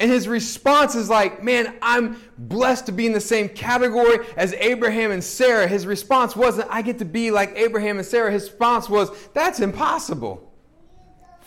And 0.01 0.11
his 0.11 0.27
response 0.27 0.95
is 0.95 1.11
like, 1.11 1.45
Man, 1.45 1.77
I'm 1.83 2.21
blessed 2.39 2.87
to 2.87 2.93
be 2.93 3.07
in 3.07 3.13
the 3.13 3.21
same 3.21 3.51
category 3.51 4.27
as 4.37 4.55
Abraham 4.55 5.11
and 5.11 5.23
Sarah. 5.23 5.69
His 5.69 5.87
response 5.87 6.35
wasn't, 6.35 6.69
I 6.71 6.81
get 6.81 6.99
to 6.99 7.05
be 7.05 7.31
like 7.31 7.53
Abraham 7.55 7.99
and 7.99 8.07
Sarah. 8.07 8.33
His 8.33 8.45
response 8.45 8.89
was, 8.89 9.11
That's 9.35 9.61
impossible. 9.61 10.51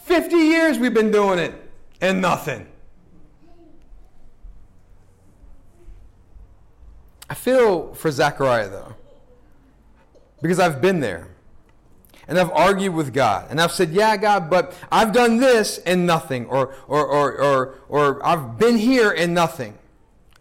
50 0.04 0.36
years 0.36 0.78
we've 0.78 0.94
been 0.94 1.12
doing 1.12 1.40
it 1.40 1.54
and 2.00 2.22
nothing. 2.22 2.68
I 7.28 7.34
feel 7.34 7.96
for 7.96 8.12
Zechariah 8.12 8.70
though, 8.70 8.96
because 10.44 10.60
I've 10.60 10.80
been 10.82 11.00
there 11.00 11.33
and 12.28 12.40
I've 12.40 12.52
argued 12.52 12.94
with 12.94 13.14
God. 13.14 13.48
And 13.50 13.60
I've 13.60 13.72
said, 13.72 13.92
Yeah, 13.92 14.16
God, 14.18 14.50
but 14.50 14.74
I've 14.92 15.12
done 15.12 15.38
this 15.38 15.78
and 15.80 16.06
nothing. 16.06 16.46
Or, 16.48 16.74
or, 16.88 17.06
or, 17.06 17.42
or, 17.42 17.76
or 17.90 18.26
I've 18.26 18.58
been 18.58 18.78
here 18.78 19.12
and 19.12 19.34
nothing. 19.34 19.78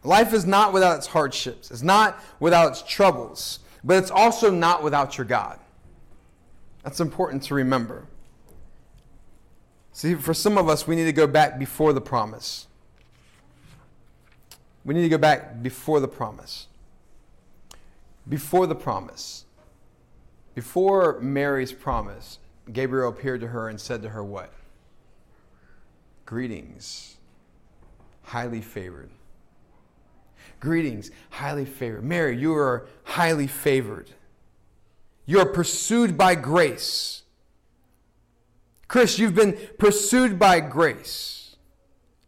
Life 0.05 0.33
is 0.33 0.47
not 0.47 0.73
without 0.73 0.97
its 0.97 1.07
hardships, 1.07 1.71
it's 1.71 1.83
not 1.83 2.23
without 2.41 2.73
its 2.73 2.83
troubles, 2.83 3.61
but 3.85 3.97
it's 3.99 4.11
also 4.11 4.51
not 4.51 4.83
without 4.83 5.17
your 5.17 5.25
God. 5.25 5.59
That's 6.83 7.01
important 7.01 7.45
to 7.45 7.55
remember. 7.55 8.07
See, 9.93 10.15
for 10.15 10.35
some 10.35 10.59
of 10.59 10.69
us, 10.69 10.87
we 10.87 10.97
need 10.97 11.05
to 11.05 11.13
go 11.13 11.27
back 11.27 11.59
before 11.59 11.93
the 11.93 12.01
promise. 12.01 12.67
We 14.85 14.95
need 14.95 15.03
to 15.03 15.09
go 15.09 15.19
back 15.19 15.63
before 15.63 16.01
the 16.01 16.09
promise. 16.09 16.67
Before 18.29 18.67
the 18.67 18.75
promise. 18.75 19.45
Before 20.55 21.19
Mary's 21.21 21.73
promise, 21.73 22.39
Gabriel 22.73 23.09
appeared 23.09 23.41
to 23.41 23.49
her 23.49 23.69
and 23.69 23.81
said 23.81 24.03
to 24.03 24.11
her, 24.11 24.23
What? 24.23 24.53
Greetings, 26.27 27.17
highly 28.23 28.61
favored. 28.61 29.11
Greetings, 30.61 31.11
highly 31.31 31.65
favored. 31.65 32.05
Mary, 32.05 32.37
you 32.37 32.55
are 32.55 32.87
highly 33.05 33.47
favored. 33.47 34.11
You 35.27 35.41
are 35.41 35.47
pursued 35.47 36.17
by 36.17 36.35
grace. 36.35 37.23
Chris, 38.87 39.19
you've 39.19 39.35
been 39.35 39.59
pursued 39.79 40.39
by 40.39 40.61
grace. 40.61 41.57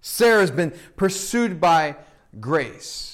Sarah's 0.01 0.51
been 0.51 0.73
pursued 0.97 1.61
by 1.61 1.97
grace 2.41 3.14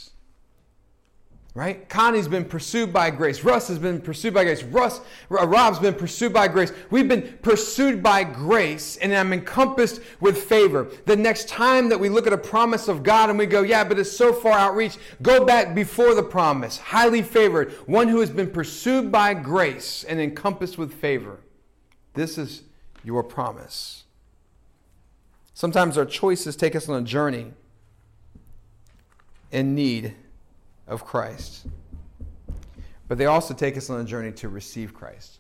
right? 1.55 1.89
Connie's 1.89 2.29
been 2.29 2.45
pursued 2.45 2.93
by 2.93 3.11
grace. 3.11 3.43
Russ 3.43 3.67
has 3.69 3.79
been 3.79 4.01
pursued 4.01 4.33
by 4.33 4.45
grace. 4.45 4.63
Russ, 4.63 5.01
uh, 5.31 5.47
Rob's 5.47 5.81
been 5.81 5.95
pursued 5.95 6.33
by 6.33 6.47
grace. 6.47 6.73
We've 6.91 7.09
been 7.09 7.39
pursued 7.43 8.03
by 8.03 8.23
grace, 8.23 8.97
and 8.99 9.13
I'm 9.13 9.33
encompassed 9.33 10.01
with 10.21 10.45
favor. 10.45 10.89
The 11.07 11.17
next 11.17 11.49
time 11.49 11.89
that 11.89 11.99
we 11.99 12.09
look 12.09 12.27
at 12.27 12.33
a 12.33 12.39
promise 12.39 12.87
of 12.87 13.03
God 13.03 13.31
and 13.31 13.39
we 13.39 13.47
go, 13.47 13.63
yeah, 13.63 13.83
but 13.83 13.99
it's 13.99 14.13
so 14.13 14.33
far 14.33 14.57
outreach, 14.57 14.97
go 15.23 15.45
back 15.45 15.75
before 15.75 16.15
the 16.15 16.23
promise. 16.23 16.79
Highly 16.79 17.23
favored, 17.23 17.73
one 17.87 18.07
who 18.07 18.21
has 18.21 18.31
been 18.31 18.51
pursued 18.51 19.11
by 19.11 19.35
grace 19.35 20.05
and 20.05 20.21
encompassed 20.21 20.79
with 20.79 20.93
favor. 20.93 21.41
This 22.15 22.39
is 22.39 22.63
your 23.03 23.25
promise. 23.25 24.05
Sometimes 25.53 25.99
our 25.99 26.07
choices 26.07 26.55
take 26.55 26.77
us 26.77 26.89
on 26.89 27.03
a 27.03 27.05
journey 27.05 27.53
in 29.51 29.75
need 29.75 30.15
of 30.91 31.05
Christ. 31.05 31.67
But 33.09 33.17
they 33.17 33.27
also 33.27 33.55
take 33.55 33.77
us 33.77 33.89
on 33.89 34.01
a 34.01 34.05
journey 34.05 34.33
to 34.33 34.49
receive 34.49 34.93
Christ. 34.93 35.39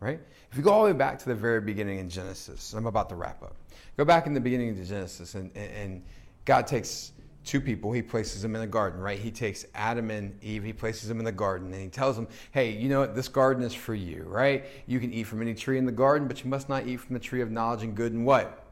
Right? 0.00 0.20
If 0.50 0.56
you 0.56 0.62
go 0.62 0.72
all 0.72 0.84
the 0.84 0.92
way 0.92 0.96
back 0.96 1.18
to 1.18 1.26
the 1.26 1.34
very 1.34 1.60
beginning 1.60 1.98
in 1.98 2.08
Genesis, 2.08 2.72
I'm 2.72 2.86
about 2.86 3.08
to 3.10 3.16
wrap 3.16 3.42
up. 3.42 3.56
Go 3.96 4.04
back 4.04 4.26
in 4.26 4.32
the 4.32 4.40
beginning 4.40 4.70
of 4.70 4.86
Genesis, 4.86 5.34
and, 5.34 5.54
and 5.56 6.04
God 6.44 6.66
takes 6.66 7.12
two 7.44 7.60
people, 7.60 7.92
he 7.92 8.02
places 8.02 8.42
them 8.42 8.54
in 8.54 8.62
a 8.62 8.66
garden, 8.66 9.00
right? 9.00 9.18
He 9.18 9.30
takes 9.30 9.64
Adam 9.74 10.10
and 10.10 10.36
Eve, 10.42 10.62
he 10.62 10.72
places 10.72 11.08
them 11.08 11.18
in 11.18 11.24
the 11.24 11.32
garden, 11.32 11.72
and 11.72 11.82
he 11.82 11.88
tells 11.88 12.14
them, 12.14 12.28
hey, 12.52 12.70
you 12.72 12.88
know 12.88 13.00
what? 13.00 13.14
This 13.14 13.26
garden 13.26 13.62
is 13.64 13.74
for 13.74 13.94
you, 13.94 14.24
right? 14.28 14.66
You 14.86 15.00
can 15.00 15.12
eat 15.12 15.24
from 15.24 15.42
any 15.42 15.54
tree 15.54 15.78
in 15.78 15.86
the 15.86 15.92
garden, 15.92 16.28
but 16.28 16.44
you 16.44 16.50
must 16.50 16.68
not 16.68 16.86
eat 16.86 16.98
from 16.98 17.14
the 17.14 17.20
tree 17.20 17.40
of 17.40 17.50
knowledge 17.50 17.82
and 17.82 17.94
good 17.94 18.12
and 18.12 18.24
what? 18.24 18.64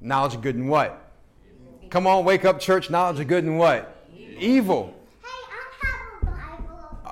Knowledge 0.00 0.34
of 0.34 0.42
good 0.42 0.56
and 0.56 0.68
what? 0.68 1.12
Come 1.88 2.06
on, 2.06 2.24
wake 2.24 2.44
up, 2.44 2.58
church. 2.58 2.90
Knowledge 2.90 3.20
of 3.20 3.28
good 3.28 3.44
and 3.44 3.58
what? 3.58 3.93
Evil. 4.38 4.94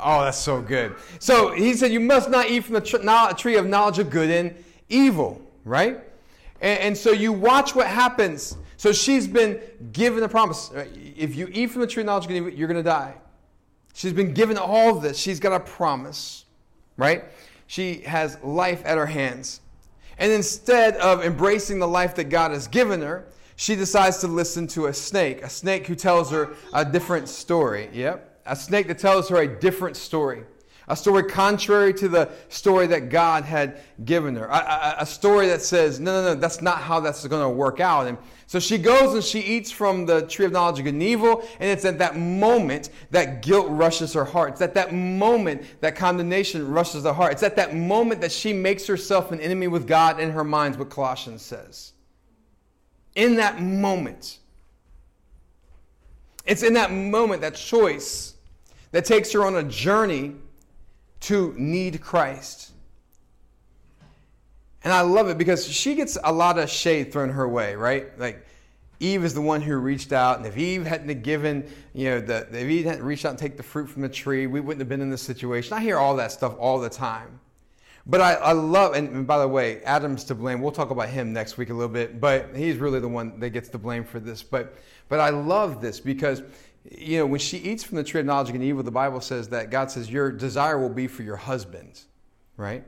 Oh, 0.05 0.25
that's 0.25 0.39
so 0.39 0.61
good. 0.61 0.97
So 1.21 1.53
he 1.53 1.75
said, 1.75 1.93
You 1.93 2.01
must 2.01 2.29
not 2.29 2.51
eat 2.51 2.65
from 2.65 2.75
the 2.75 3.35
tree 3.39 3.57
of 3.57 3.67
knowledge 3.67 3.99
of 3.99 4.11
good 4.11 4.31
and 4.31 4.65
evil, 4.89 5.41
right? 5.65 6.01
And, 6.61 6.81
and, 6.81 6.99
so 6.99 7.13
you 7.13 7.33
watch 7.33 7.75
what 7.75 7.87
happens. 7.87 8.57
So 8.77 8.93
she's 8.93 9.29
been 9.29 9.61
given 9.93 10.23
a 10.25 10.29
promise. 10.29 10.71
If 11.17 11.37
you 11.37 11.49
eat 11.53 11.71
from 11.71 11.83
the 11.83 11.87
tree 11.87 12.03
of 12.03 12.07
knowledge 12.07 12.25
of 12.25 12.29
good 12.29 12.37
and 12.37 12.47
evil, 12.47 12.59
you're 12.59 12.69
going 12.69 12.83
to 12.83 12.89
die. 12.89 13.15
She's 13.95 14.13
been 14.13 14.33
given 14.33 14.59
all 14.59 14.95
this. 14.95 15.19
She's 15.19 15.39
got 15.39 15.53
a 15.53 15.61
promise, 15.61 16.47
right? 16.97 17.25
She 17.67 18.01
has 18.01 18.39
life 18.43 18.83
at 18.85 18.99
her 18.99 19.07
hands. 19.07 19.61
And 20.19 20.33
instead 20.33 20.97
of 20.97 21.25
embracing 21.25 21.79
the 21.79 21.89
life 21.89 22.15
that 22.17 22.25
God 22.25 22.51
has 22.53 22.69
given 22.69 23.01
her, 23.03 23.27
she 23.62 23.77
decides 23.77 24.18
to 24.18 24.27
listen 24.27 24.66
to 24.66 24.87
a 24.87 24.92
snake, 24.92 25.44
a 25.44 25.48
snake 25.48 25.87
who 25.87 25.94
tells 25.94 26.33
her 26.33 26.57
a 26.72 26.85
different 26.85 27.29
story. 27.29 27.88
Yep, 27.92 28.40
a 28.44 28.57
snake 28.57 28.88
that 28.88 28.98
tells 28.98 29.29
her 29.29 29.37
a 29.37 29.46
different 29.46 29.96
story. 29.96 30.42
A 30.88 30.96
story 30.96 31.22
contrary 31.22 31.94
to 31.94 32.09
the 32.09 32.29
story 32.48 32.88
that 32.88 33.09
God 33.09 33.44
had 33.44 33.81
given 34.05 34.35
her. 34.35 34.46
A, 34.46 34.57
a, 34.57 34.94
a 35.03 35.07
story 35.07 35.46
that 35.46 35.62
says, 35.62 36.01
no, 36.01 36.11
no, 36.11 36.35
no, 36.35 36.40
that's 36.40 36.61
not 36.61 36.79
how 36.79 36.98
that's 36.98 37.25
going 37.29 37.40
to 37.40 37.48
work 37.48 37.79
out. 37.79 38.09
And 38.09 38.18
so 38.48 38.59
she 38.59 38.79
goes 38.79 39.14
and 39.14 39.22
she 39.22 39.38
eats 39.38 39.70
from 39.70 40.07
the 40.07 40.22
tree 40.22 40.44
of 40.44 40.51
knowledge 40.51 40.81
of 40.81 40.85
good 40.87 40.94
and 40.94 41.03
evil. 41.03 41.48
And 41.61 41.70
it's 41.70 41.85
at 41.85 41.98
that 41.98 42.16
moment 42.16 42.90
that 43.12 43.42
guilt 43.42 43.68
rushes 43.70 44.12
her 44.14 44.25
heart. 44.25 44.55
It's 44.55 44.61
at 44.61 44.75
that 44.75 44.92
moment 44.92 45.62
that 45.83 45.94
condemnation 45.94 46.68
rushes 46.68 47.05
her 47.05 47.12
heart. 47.12 47.35
It's 47.35 47.44
at 47.44 47.55
that 47.55 47.77
moment 47.77 48.22
that 48.22 48.33
she 48.33 48.53
makes 48.53 48.88
herself 48.88 49.31
an 49.31 49.38
enemy 49.40 49.68
with 49.68 49.87
God 49.87 50.18
in 50.18 50.33
her 50.33 50.42
mind, 50.42 50.75
what 50.75 50.90
Colossians 50.90 51.42
says 51.42 51.92
in 53.14 53.37
that 53.37 53.61
moment. 53.61 54.38
It's 56.44 56.62
in 56.62 56.75
that 56.75 56.90
moment, 56.90 57.42
that 57.42 57.55
choice, 57.55 58.35
that 58.90 59.05
takes 59.05 59.33
her 59.33 59.44
on 59.44 59.57
a 59.57 59.62
journey 59.62 60.35
to 61.20 61.55
need 61.57 62.01
Christ. 62.01 62.72
And 64.85 64.92
I 64.92 65.03
love 65.03 65.29
it 65.29 65.38
because 65.38 65.66
she 65.66 65.94
gets 65.94 66.18
a 66.22 66.33
lot 66.33 66.59
of 66.59 66.68
shade 66.68 67.12
thrown 67.12 67.31
her 67.31 67.48
way, 67.48 67.77
right? 67.77 68.18
Like 68.18 68.44
Eve 68.98 69.25
is 69.25 69.35
the 69.35 69.40
one 69.40 69.61
who 69.61 69.77
reached 69.77 70.12
out, 70.12 70.38
and 70.38 70.46
if 70.46 70.57
Eve 70.57 70.85
hadn't 70.85 71.22
given, 71.22 71.68
you 71.92 72.11
know, 72.11 72.20
the, 72.20 72.46
if 72.51 72.68
Eve 72.68 72.85
hadn't 72.87 73.05
reached 73.05 73.25
out 73.25 73.31
and 73.31 73.38
take 73.38 73.57
the 73.57 73.62
fruit 73.62 73.88
from 73.88 74.03
the 74.03 74.09
tree, 74.09 74.46
we 74.46 74.61
wouldn't 74.61 74.81
have 74.81 74.88
been 74.88 75.01
in 75.01 75.11
this 75.11 75.22
situation. 75.22 75.72
I 75.77 75.81
hear 75.81 75.98
all 75.98 76.16
that 76.16 76.33
stuff 76.33 76.57
all 76.59 76.81
the 76.81 76.90
time. 76.90 77.40
But 78.07 78.21
I, 78.21 78.35
I 78.35 78.53
love, 78.53 78.95
and 78.95 79.27
by 79.27 79.38
the 79.38 79.47
way, 79.47 79.81
Adam's 79.83 80.25
to 80.25 80.35
blame. 80.35 80.61
We'll 80.61 80.73
talk 80.73 80.91
about 80.91 81.09
him 81.09 81.33
next 81.33 81.57
week 81.57 81.71
a 81.71 81.75
little 81.75 81.93
bit, 81.93 82.21
but 82.21 82.55
he's 82.57 82.77
really 82.77 82.99
the 82.99 83.09
one 83.09 83.38
that 83.38 83.51
gets 83.51 83.69
the 83.69 83.79
blame 83.79 84.05
for 84.05 84.19
this. 84.19 84.43
But, 84.43 84.77
but 85.09 85.21
I 85.21 85.31
love 85.31 85.81
this 85.81 86.01
because, 86.01 86.43
you 86.91 87.19
know, 87.19 87.27
when 87.27 87.38
she 87.38 87.59
eats 87.59 87.85
from 87.85 87.97
the 87.97 88.05
tree 88.05 88.21
of 88.21 88.27
knowledge 88.27 88.49
of 88.49 88.55
good 88.55 88.61
and 88.61 88.69
evil, 88.69 88.83
the 88.83 88.91
Bible 88.91 89.21
says 89.21 89.49
that 89.51 89.71
God 89.71 89.91
says, 89.91 90.11
Your 90.11 90.33
desire 90.33 90.81
will 90.81 90.88
be 90.88 91.07
for 91.07 91.23
your 91.23 91.37
husband, 91.37 92.01
right? 92.57 92.85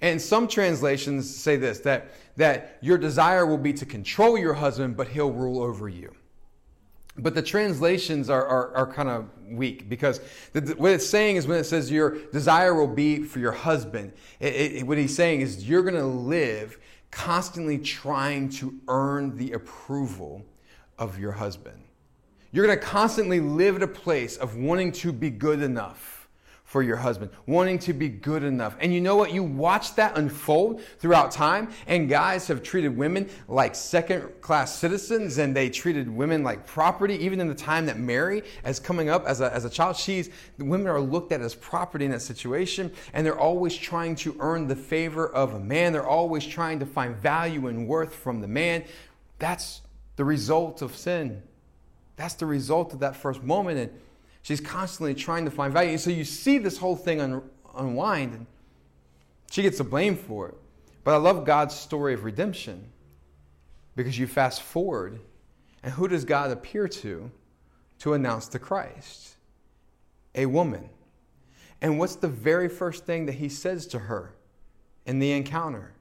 And 0.00 0.20
some 0.20 0.48
translations 0.48 1.34
say 1.34 1.56
this 1.56 1.80
that, 1.80 2.10
that 2.36 2.78
your 2.80 2.98
desire 2.98 3.46
will 3.46 3.58
be 3.58 3.72
to 3.74 3.86
control 3.86 4.36
your 4.36 4.54
husband, 4.54 4.96
but 4.96 5.08
he'll 5.08 5.32
rule 5.32 5.62
over 5.62 5.88
you. 5.88 6.14
But 7.18 7.34
the 7.34 7.42
translations 7.42 8.30
are, 8.30 8.46
are, 8.46 8.74
are 8.74 8.92
kind 8.92 9.08
of 9.08 9.28
weak 9.50 9.88
because 9.88 10.20
the, 10.52 10.74
what 10.76 10.92
it's 10.92 11.08
saying 11.08 11.36
is 11.36 11.46
when 11.46 11.58
it 11.58 11.64
says 11.64 11.90
your 11.90 12.18
desire 12.32 12.74
will 12.74 12.94
be 12.94 13.22
for 13.22 13.38
your 13.38 13.52
husband, 13.52 14.12
it, 14.40 14.54
it, 14.54 14.86
what 14.86 14.98
he's 14.98 15.14
saying 15.14 15.40
is 15.40 15.68
you're 15.68 15.82
going 15.82 15.94
to 15.94 16.06
live 16.06 16.78
constantly 17.10 17.78
trying 17.78 18.48
to 18.48 18.74
earn 18.88 19.36
the 19.36 19.52
approval 19.52 20.44
of 20.98 21.18
your 21.18 21.32
husband. 21.32 21.82
You're 22.52 22.66
going 22.66 22.78
to 22.78 22.84
constantly 22.84 23.40
live 23.40 23.76
at 23.76 23.82
a 23.82 23.88
place 23.88 24.36
of 24.36 24.56
wanting 24.56 24.92
to 24.92 25.12
be 25.12 25.30
good 25.30 25.62
enough 25.62 26.17
for 26.68 26.82
your 26.82 26.96
husband, 26.96 27.30
wanting 27.46 27.78
to 27.78 27.94
be 27.94 28.10
good 28.10 28.42
enough. 28.42 28.76
And 28.78 28.92
you 28.92 29.00
know 29.00 29.16
what? 29.16 29.32
You 29.32 29.42
watch 29.42 29.94
that 29.94 30.18
unfold 30.18 30.82
throughout 30.98 31.30
time, 31.30 31.70
and 31.86 32.10
guys 32.10 32.46
have 32.48 32.62
treated 32.62 32.94
women 32.94 33.30
like 33.48 33.74
second 33.74 34.42
class 34.42 34.76
citizens, 34.76 35.38
and 35.38 35.56
they 35.56 35.70
treated 35.70 36.10
women 36.10 36.42
like 36.42 36.66
property. 36.66 37.14
Even 37.24 37.40
in 37.40 37.48
the 37.48 37.54
time 37.54 37.86
that 37.86 37.98
Mary 37.98 38.42
is 38.66 38.78
coming 38.78 39.08
up 39.08 39.24
as 39.24 39.40
a, 39.40 39.50
as 39.54 39.64
a 39.64 39.70
child, 39.70 39.96
she's, 39.96 40.28
women 40.58 40.88
are 40.88 41.00
looked 41.00 41.32
at 41.32 41.40
as 41.40 41.54
property 41.54 42.04
in 42.04 42.10
that 42.10 42.20
situation, 42.20 42.92
and 43.14 43.24
they're 43.24 43.40
always 43.40 43.74
trying 43.74 44.14
to 44.16 44.36
earn 44.38 44.68
the 44.68 44.76
favor 44.76 45.26
of 45.26 45.54
a 45.54 45.58
man. 45.58 45.94
They're 45.94 46.06
always 46.06 46.46
trying 46.46 46.80
to 46.80 46.86
find 46.86 47.16
value 47.16 47.68
and 47.68 47.88
worth 47.88 48.14
from 48.14 48.42
the 48.42 48.48
man. 48.48 48.84
That's 49.38 49.80
the 50.16 50.24
result 50.26 50.82
of 50.82 50.94
sin. 50.94 51.42
That's 52.16 52.34
the 52.34 52.44
result 52.44 52.92
of 52.92 53.00
that 53.00 53.16
first 53.16 53.42
moment. 53.42 53.78
And 53.78 54.00
She's 54.42 54.60
constantly 54.60 55.14
trying 55.14 55.44
to 55.44 55.50
find 55.50 55.72
value. 55.72 55.90
And 55.90 56.00
So 56.00 56.10
you 56.10 56.24
see 56.24 56.58
this 56.58 56.78
whole 56.78 56.96
thing 56.96 57.20
un- 57.20 57.42
unwind, 57.76 58.34
and 58.34 58.46
she 59.50 59.62
gets 59.62 59.78
the 59.78 59.84
blame 59.84 60.16
for 60.16 60.48
it. 60.48 60.54
But 61.04 61.14
I 61.14 61.16
love 61.16 61.44
God's 61.44 61.74
story 61.74 62.14
of 62.14 62.24
redemption 62.24 62.90
because 63.96 64.18
you 64.18 64.26
fast 64.26 64.62
forward, 64.62 65.20
and 65.82 65.92
who 65.92 66.08
does 66.08 66.24
God 66.24 66.50
appear 66.50 66.86
to 66.88 67.30
to 68.00 68.14
announce 68.14 68.48
the 68.48 68.58
Christ? 68.58 69.36
A 70.34 70.46
woman. 70.46 70.88
And 71.80 71.98
what's 71.98 72.16
the 72.16 72.28
very 72.28 72.68
first 72.68 73.06
thing 73.06 73.26
that 73.26 73.36
he 73.36 73.48
says 73.48 73.86
to 73.88 73.98
her 73.98 74.34
in 75.06 75.18
the 75.18 75.32
encounter? 75.32 75.92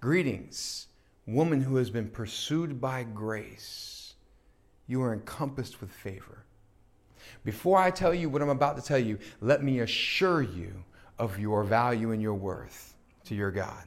Greetings, 0.00 0.86
woman 1.26 1.60
who 1.60 1.76
has 1.76 1.90
been 1.90 2.08
pursued 2.08 2.80
by 2.80 3.02
grace. 3.02 4.14
You 4.86 5.02
are 5.02 5.12
encompassed 5.12 5.80
with 5.80 5.90
favor. 5.90 6.44
Before 7.44 7.78
I 7.78 7.90
tell 7.90 8.14
you 8.14 8.28
what 8.28 8.42
I'm 8.42 8.48
about 8.48 8.76
to 8.76 8.82
tell 8.82 8.98
you, 8.98 9.18
let 9.40 9.62
me 9.62 9.80
assure 9.80 10.42
you 10.42 10.84
of 11.18 11.38
your 11.38 11.64
value 11.64 12.12
and 12.12 12.22
your 12.22 12.34
worth 12.34 12.94
to 13.24 13.34
your 13.34 13.50
God. 13.50 13.84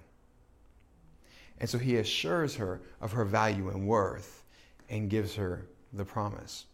And 1.60 1.70
so 1.70 1.78
he 1.78 1.98
assures 1.98 2.56
her 2.56 2.82
of 3.00 3.12
her 3.12 3.26
value 3.26 3.70
and 3.70 3.88
worth 3.88 4.44
and 4.90 5.10
gives 5.10 5.36
her 5.36 5.68
the 5.94 6.04
promise. 6.06 6.66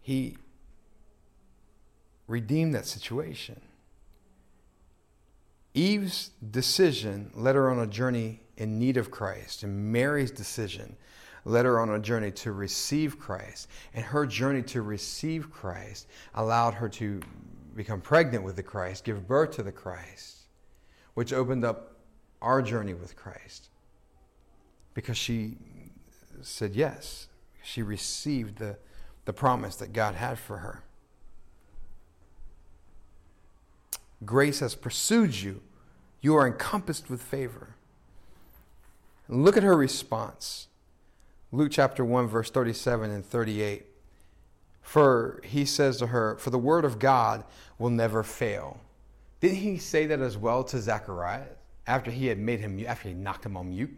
He 0.00 0.36
redeemed 2.26 2.74
that 2.74 2.86
situation. 2.86 3.60
Eve's 5.74 6.30
decision 6.50 7.30
led 7.34 7.54
her 7.54 7.70
on 7.70 7.78
a 7.78 7.86
journey 7.86 8.40
in 8.56 8.78
need 8.78 8.96
of 8.96 9.10
Christ, 9.10 9.62
and 9.62 9.92
Mary's 9.92 10.30
decision 10.30 10.96
led 11.48 11.64
her 11.64 11.80
on 11.80 11.90
a 11.90 11.98
journey 11.98 12.30
to 12.30 12.52
receive 12.52 13.18
Christ. 13.18 13.68
And 13.94 14.04
her 14.04 14.26
journey 14.26 14.62
to 14.64 14.82
receive 14.82 15.50
Christ 15.50 16.06
allowed 16.34 16.74
her 16.74 16.88
to 16.90 17.20
become 17.74 18.00
pregnant 18.00 18.44
with 18.44 18.56
the 18.56 18.62
Christ, 18.62 19.04
give 19.04 19.26
birth 19.26 19.52
to 19.52 19.62
the 19.62 19.72
Christ, 19.72 20.36
which 21.14 21.32
opened 21.32 21.64
up 21.64 21.96
our 22.42 22.60
journey 22.60 22.94
with 22.94 23.16
Christ. 23.16 23.68
Because 24.94 25.16
she 25.16 25.56
said 26.42 26.74
yes, 26.74 27.28
she 27.62 27.82
received 27.82 28.58
the, 28.58 28.76
the 29.24 29.32
promise 29.32 29.76
that 29.76 29.92
God 29.92 30.14
had 30.14 30.38
for 30.38 30.58
her. 30.58 30.82
Grace 34.24 34.60
has 34.60 34.74
pursued 34.74 35.40
you. 35.40 35.62
You 36.20 36.34
are 36.36 36.46
encompassed 36.46 37.08
with 37.08 37.22
favor. 37.22 37.76
look 39.28 39.56
at 39.56 39.62
her 39.62 39.76
response. 39.76 40.68
Luke 41.50 41.70
chapter 41.72 42.04
1, 42.04 42.28
verse 42.28 42.50
37 42.50 43.10
and 43.10 43.24
38. 43.24 43.86
For 44.82 45.40
he 45.44 45.64
says 45.64 45.98
to 45.98 46.08
her, 46.08 46.36
For 46.36 46.50
the 46.50 46.58
word 46.58 46.84
of 46.84 46.98
God 46.98 47.44
will 47.78 47.90
never 47.90 48.22
fail. 48.22 48.80
Didn't 49.40 49.58
he 49.58 49.78
say 49.78 50.06
that 50.06 50.20
as 50.20 50.36
well 50.36 50.64
to 50.64 50.78
Zachariah 50.78 51.46
after 51.86 52.10
he 52.10 52.26
had 52.26 52.38
made 52.38 52.60
him, 52.60 52.84
after 52.86 53.08
he 53.08 53.14
knocked 53.14 53.46
him 53.46 53.56
on 53.56 53.70
mute? 53.70 53.96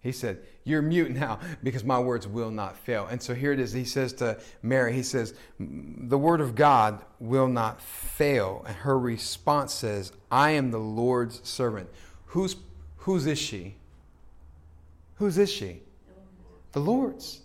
He 0.00 0.12
said, 0.12 0.40
You're 0.64 0.82
mute 0.82 1.10
now 1.14 1.38
because 1.62 1.84
my 1.84 1.98
words 1.98 2.26
will 2.26 2.50
not 2.50 2.76
fail. 2.76 3.06
And 3.06 3.22
so 3.22 3.34
here 3.34 3.52
it 3.52 3.60
is. 3.60 3.72
He 3.72 3.84
says 3.84 4.12
to 4.14 4.40
Mary, 4.62 4.92
He 4.92 5.02
says, 5.02 5.34
The 5.58 6.18
word 6.18 6.40
of 6.40 6.54
God 6.54 7.04
will 7.18 7.48
not 7.48 7.80
fail. 7.80 8.64
And 8.66 8.76
her 8.76 8.98
response 8.98 9.72
says, 9.72 10.12
I 10.30 10.50
am 10.50 10.70
the 10.70 10.78
Lord's 10.78 11.40
servant. 11.48 11.88
Who's, 12.26 12.56
whose 12.98 13.26
is 13.26 13.38
she? 13.38 13.76
Whose 15.16 15.38
is 15.38 15.50
she? 15.50 15.82
The 16.74 16.80
Lord's. 16.80 17.40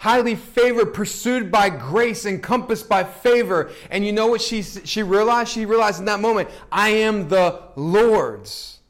Highly 0.00 0.34
favored, 0.34 0.92
pursued 0.92 1.50
by 1.50 1.70
grace, 1.70 2.26
encompassed 2.26 2.88
by 2.88 3.04
favor. 3.04 3.70
And 3.88 4.04
you 4.04 4.12
know 4.12 4.26
what 4.26 4.40
she, 4.40 4.62
she 4.62 5.02
realized? 5.02 5.52
She 5.52 5.64
realized 5.64 6.00
in 6.00 6.06
that 6.06 6.20
moment, 6.20 6.50
I 6.70 6.90
am 6.90 7.28
the 7.28 7.62
Lord's. 7.76 8.80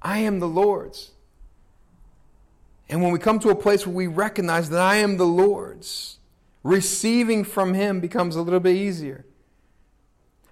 I 0.00 0.18
am 0.18 0.38
the 0.38 0.48
Lord's. 0.48 1.10
And 2.88 3.02
when 3.02 3.12
we 3.12 3.18
come 3.18 3.40
to 3.40 3.50
a 3.50 3.56
place 3.56 3.86
where 3.86 3.96
we 3.96 4.06
recognize 4.06 4.70
that 4.70 4.80
I 4.80 4.96
am 4.96 5.16
the 5.16 5.26
Lord's, 5.26 6.18
receiving 6.62 7.42
from 7.42 7.74
Him 7.74 7.98
becomes 7.98 8.36
a 8.36 8.42
little 8.42 8.60
bit 8.60 8.76
easier. 8.76 9.26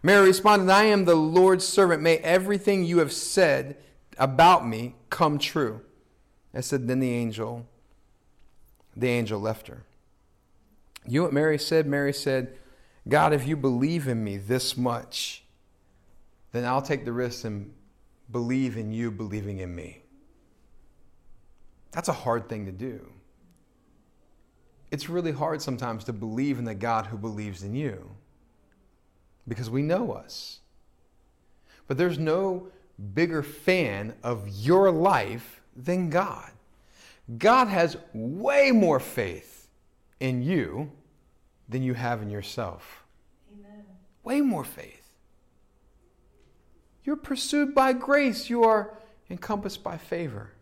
Mary 0.02 0.26
responded, 0.26 0.68
I 0.68 0.84
am 0.84 1.04
the 1.04 1.14
Lord's 1.14 1.64
servant. 1.64 2.02
May 2.02 2.16
everything 2.18 2.84
you 2.84 2.98
have 2.98 3.12
said 3.12 3.76
about 4.18 4.66
me 4.66 4.96
come 5.08 5.38
true. 5.38 5.82
I 6.54 6.60
said, 6.60 6.88
Then 6.88 7.00
the 7.00 7.12
angel, 7.12 7.66
the 8.96 9.08
angel 9.08 9.40
left 9.40 9.68
her. 9.68 9.84
You 11.06 11.20
know 11.20 11.24
what 11.24 11.32
Mary 11.32 11.58
said? 11.58 11.86
Mary 11.86 12.12
said, 12.12 12.56
God, 13.08 13.32
if 13.32 13.46
you 13.46 13.56
believe 13.56 14.06
in 14.06 14.22
me 14.22 14.36
this 14.36 14.76
much, 14.76 15.44
then 16.52 16.64
I'll 16.64 16.82
take 16.82 17.04
the 17.04 17.12
risk 17.12 17.44
and 17.44 17.72
believe 18.30 18.76
in 18.76 18.92
you 18.92 19.10
believing 19.10 19.58
in 19.58 19.74
me. 19.74 20.02
That's 21.90 22.08
a 22.08 22.12
hard 22.12 22.48
thing 22.48 22.66
to 22.66 22.72
do. 22.72 23.12
It's 24.90 25.08
really 25.08 25.32
hard 25.32 25.62
sometimes 25.62 26.04
to 26.04 26.12
believe 26.12 26.58
in 26.58 26.64
the 26.64 26.74
God 26.74 27.06
who 27.06 27.16
believes 27.16 27.62
in 27.62 27.74
you 27.74 28.10
because 29.48 29.70
we 29.70 29.82
know 29.82 30.12
us. 30.12 30.60
But 31.88 31.98
there's 31.98 32.18
no 32.18 32.68
bigger 33.14 33.42
fan 33.42 34.14
of 34.22 34.46
your 34.48 34.90
life 34.90 35.61
than 35.76 36.10
God. 36.10 36.50
God 37.38 37.68
has 37.68 37.96
way 38.12 38.70
more 38.72 39.00
faith 39.00 39.68
in 40.20 40.42
you 40.42 40.90
than 41.68 41.82
you 41.82 41.94
have 41.94 42.22
in 42.22 42.30
yourself. 42.30 43.04
Amen. 43.52 43.84
Way 44.22 44.40
more 44.40 44.64
faith. 44.64 45.12
You're 47.04 47.16
pursued 47.16 47.74
by 47.74 47.92
grace, 47.92 48.48
you 48.48 48.64
are 48.64 48.94
encompassed 49.30 49.82
by 49.82 49.96
favor. 49.96 50.52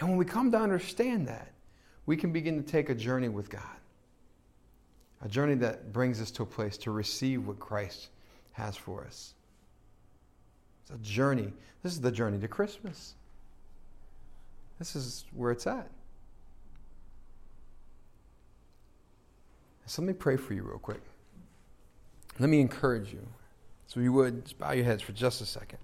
And 0.00 0.08
when 0.08 0.18
we 0.18 0.24
come 0.24 0.50
to 0.52 0.58
understand 0.58 1.28
that, 1.28 1.52
we 2.06 2.16
can 2.16 2.32
begin 2.32 2.62
to 2.62 2.62
take 2.62 2.88
a 2.88 2.94
journey 2.94 3.28
with 3.28 3.48
God. 3.48 3.62
A 5.22 5.28
journey 5.28 5.54
that 5.56 5.92
brings 5.92 6.20
us 6.20 6.30
to 6.32 6.42
a 6.42 6.46
place 6.46 6.76
to 6.78 6.90
receive 6.90 7.46
what 7.46 7.58
Christ 7.58 8.08
has 8.52 8.76
for 8.76 9.04
us. 9.04 9.34
It's 10.82 10.90
a 10.90 10.98
journey. 10.98 11.52
This 11.82 11.92
is 11.92 12.00
the 12.00 12.12
journey 12.12 12.38
to 12.38 12.48
Christmas. 12.48 13.14
This 14.78 14.96
is 14.96 15.24
where 15.32 15.52
it's 15.52 15.66
at. 15.66 15.90
So 19.86 20.02
let 20.02 20.08
me 20.08 20.14
pray 20.14 20.36
for 20.36 20.54
you 20.54 20.62
real 20.62 20.78
quick. 20.78 21.02
Let 22.38 22.48
me 22.48 22.60
encourage 22.60 23.12
you. 23.12 23.26
So 23.86 24.00
you 24.00 24.12
would 24.12 24.44
just 24.44 24.58
bow 24.58 24.72
your 24.72 24.84
heads 24.84 25.02
for 25.02 25.12
just 25.12 25.40
a 25.40 25.46
second. 25.46 25.78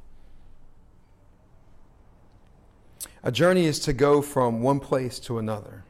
A 3.23 3.31
journey 3.31 3.67
is 3.67 3.79
to 3.81 3.93
go 3.93 4.23
from 4.23 4.63
one 4.63 4.81
place 4.81 5.19
to 5.21 5.39
another. 5.39 5.85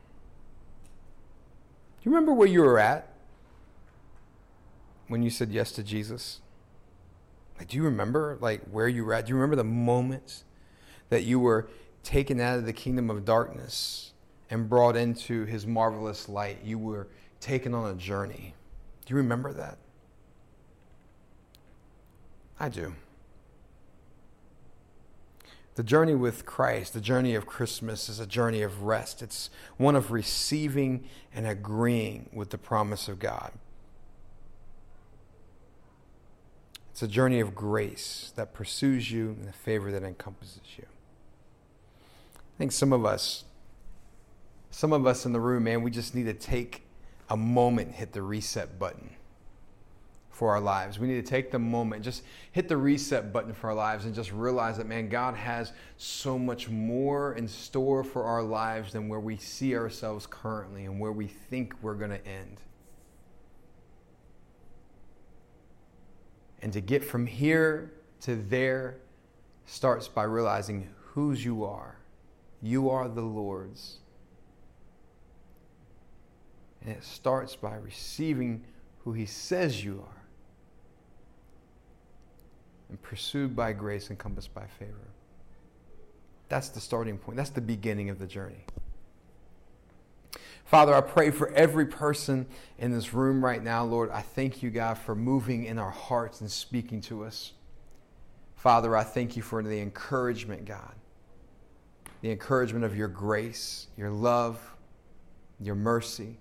Do 2.00 2.08
you 2.08 2.14
remember 2.14 2.32
where 2.32 2.48
you 2.48 2.60
were 2.62 2.78
at 2.78 3.12
when 5.06 5.22
you 5.22 5.30
said 5.30 5.50
yes 5.50 5.70
to 5.72 5.82
Jesus? 5.82 6.40
Like, 7.58 7.68
do 7.68 7.76
you 7.76 7.84
remember 7.84 8.36
like 8.40 8.62
where 8.70 8.88
you 8.88 9.04
were 9.04 9.14
at? 9.14 9.26
Do 9.26 9.30
you 9.30 9.36
remember 9.36 9.56
the 9.56 9.64
moments 9.64 10.44
that 11.10 11.22
you 11.24 11.38
were 11.38 11.68
taken 12.02 12.40
out 12.40 12.58
of 12.58 12.66
the 12.66 12.72
kingdom 12.72 13.10
of 13.10 13.24
darkness 13.24 14.12
and 14.50 14.68
brought 14.68 14.96
into 14.96 15.44
his 15.44 15.66
marvelous 15.66 16.28
light. 16.28 16.58
You 16.64 16.78
were 16.78 17.08
taken 17.40 17.74
on 17.74 17.90
a 17.90 17.94
journey. 17.94 18.54
Do 19.04 19.14
you 19.14 19.16
remember 19.16 19.52
that? 19.52 19.78
I 22.58 22.68
do. 22.68 22.94
The 25.76 25.82
journey 25.84 26.14
with 26.14 26.44
Christ, 26.44 26.92
the 26.92 27.00
journey 27.00 27.34
of 27.34 27.46
Christmas, 27.46 28.08
is 28.08 28.20
a 28.20 28.26
journey 28.26 28.60
of 28.60 28.82
rest. 28.82 29.22
It's 29.22 29.48
one 29.78 29.96
of 29.96 30.10
receiving 30.10 31.08
and 31.32 31.46
agreeing 31.46 32.28
with 32.34 32.50
the 32.50 32.58
promise 32.58 33.08
of 33.08 33.18
God. 33.18 33.52
It's 36.90 37.02
a 37.02 37.08
journey 37.08 37.40
of 37.40 37.54
grace 37.54 38.32
that 38.36 38.52
pursues 38.52 39.10
you 39.10 39.28
and 39.28 39.48
the 39.48 39.54
favor 39.54 39.90
that 39.90 40.02
encompasses 40.02 40.60
you. 40.76 40.84
I 42.60 42.62
think 42.62 42.72
some 42.72 42.92
of 42.92 43.06
us, 43.06 43.44
some 44.70 44.92
of 44.92 45.06
us 45.06 45.24
in 45.24 45.32
the 45.32 45.40
room, 45.40 45.64
man, 45.64 45.80
we 45.82 45.90
just 45.90 46.14
need 46.14 46.24
to 46.24 46.34
take 46.34 46.82
a 47.30 47.36
moment, 47.36 47.92
hit 47.92 48.12
the 48.12 48.20
reset 48.20 48.78
button 48.78 49.08
for 50.28 50.50
our 50.50 50.60
lives. 50.60 50.98
We 50.98 51.08
need 51.08 51.24
to 51.24 51.30
take 51.30 51.50
the 51.50 51.58
moment, 51.58 52.04
just 52.04 52.22
hit 52.52 52.68
the 52.68 52.76
reset 52.76 53.32
button 53.32 53.54
for 53.54 53.70
our 53.70 53.74
lives 53.74 54.04
and 54.04 54.14
just 54.14 54.30
realize 54.30 54.76
that, 54.76 54.86
man, 54.86 55.08
God 55.08 55.36
has 55.36 55.72
so 55.96 56.38
much 56.38 56.68
more 56.68 57.32
in 57.32 57.48
store 57.48 58.04
for 58.04 58.24
our 58.24 58.42
lives 58.42 58.92
than 58.92 59.08
where 59.08 59.20
we 59.20 59.38
see 59.38 59.74
ourselves 59.74 60.26
currently 60.26 60.84
and 60.84 61.00
where 61.00 61.12
we 61.12 61.28
think 61.28 61.72
we're 61.80 61.94
going 61.94 62.10
to 62.10 62.26
end. 62.28 62.60
And 66.60 66.74
to 66.74 66.82
get 66.82 67.02
from 67.02 67.26
here 67.26 67.90
to 68.20 68.36
there 68.36 68.96
starts 69.64 70.08
by 70.08 70.24
realizing 70.24 70.90
whose 71.14 71.42
you 71.42 71.64
are. 71.64 71.99
You 72.62 72.90
are 72.90 73.08
the 73.08 73.22
Lord's. 73.22 73.98
And 76.82 76.94
it 76.94 77.04
starts 77.04 77.56
by 77.56 77.74
receiving 77.74 78.64
who 79.04 79.12
He 79.12 79.26
says 79.26 79.84
you 79.84 80.04
are 80.06 80.20
and 82.90 83.00
pursued 83.02 83.54
by 83.54 83.72
grace, 83.72 84.10
encompassed 84.10 84.52
by 84.52 84.66
favor. 84.78 85.08
That's 86.48 86.68
the 86.68 86.80
starting 86.80 87.16
point. 87.16 87.36
That's 87.36 87.50
the 87.50 87.60
beginning 87.60 88.10
of 88.10 88.18
the 88.18 88.26
journey. 88.26 88.64
Father, 90.64 90.94
I 90.94 91.00
pray 91.00 91.30
for 91.30 91.50
every 91.52 91.86
person 91.86 92.46
in 92.78 92.92
this 92.92 93.14
room 93.14 93.44
right 93.44 93.62
now, 93.62 93.84
Lord. 93.84 94.10
I 94.10 94.22
thank 94.22 94.62
you, 94.62 94.70
God, 94.70 94.98
for 94.98 95.14
moving 95.14 95.64
in 95.64 95.78
our 95.78 95.90
hearts 95.90 96.40
and 96.40 96.50
speaking 96.50 97.00
to 97.02 97.24
us. 97.24 97.52
Father, 98.56 98.96
I 98.96 99.04
thank 99.04 99.36
you 99.36 99.42
for 99.42 99.62
the 99.62 99.80
encouragement, 99.80 100.64
God, 100.64 100.94
the 102.20 102.30
encouragement 102.30 102.84
of 102.84 102.96
your 102.96 103.08
grace, 103.08 103.86
your 103.96 104.10
love, 104.10 104.60
your 105.58 105.74
mercy. 105.74 106.36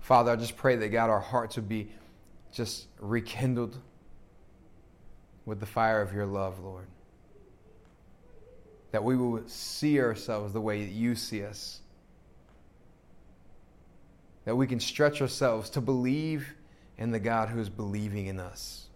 Father, 0.00 0.32
I 0.32 0.36
just 0.36 0.56
pray 0.56 0.76
that, 0.76 0.88
God, 0.88 1.10
our 1.10 1.20
hearts 1.20 1.56
would 1.56 1.68
be 1.68 1.90
just 2.52 2.86
rekindled 2.98 3.76
with 5.46 5.60
the 5.60 5.66
fire 5.66 6.02
of 6.02 6.12
your 6.12 6.26
love, 6.26 6.58
Lord. 6.60 6.86
That 8.92 9.04
we 9.04 9.16
will 9.16 9.42
see 9.46 10.00
ourselves 10.00 10.52
the 10.52 10.60
way 10.60 10.84
that 10.84 10.92
you 10.92 11.14
see 11.14 11.44
us. 11.44 11.80
That 14.44 14.56
we 14.56 14.66
can 14.66 14.80
stretch 14.80 15.20
ourselves 15.20 15.70
to 15.70 15.80
believe 15.80 16.54
in 16.98 17.12
the 17.12 17.20
God 17.20 17.48
who 17.48 17.60
is 17.60 17.68
believing 17.68 18.26
in 18.26 18.40
us. 18.40 18.88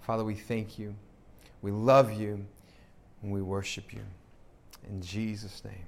Father, 0.00 0.24
we 0.24 0.34
thank 0.34 0.78
you. 0.78 0.94
We 1.62 1.70
love 1.70 2.12
you. 2.12 2.46
And 3.22 3.32
we 3.32 3.42
worship 3.42 3.92
you. 3.92 4.02
In 4.88 5.02
Jesus' 5.02 5.64
name. 5.64 5.86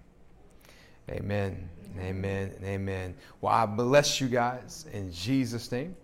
Amen. 1.10 1.68
Amen. 1.98 2.52
And 2.56 2.64
amen. 2.64 3.14
Well, 3.40 3.52
I 3.52 3.66
bless 3.66 4.20
you 4.20 4.28
guys 4.28 4.86
in 4.92 5.12
Jesus' 5.12 5.70
name. 5.72 5.96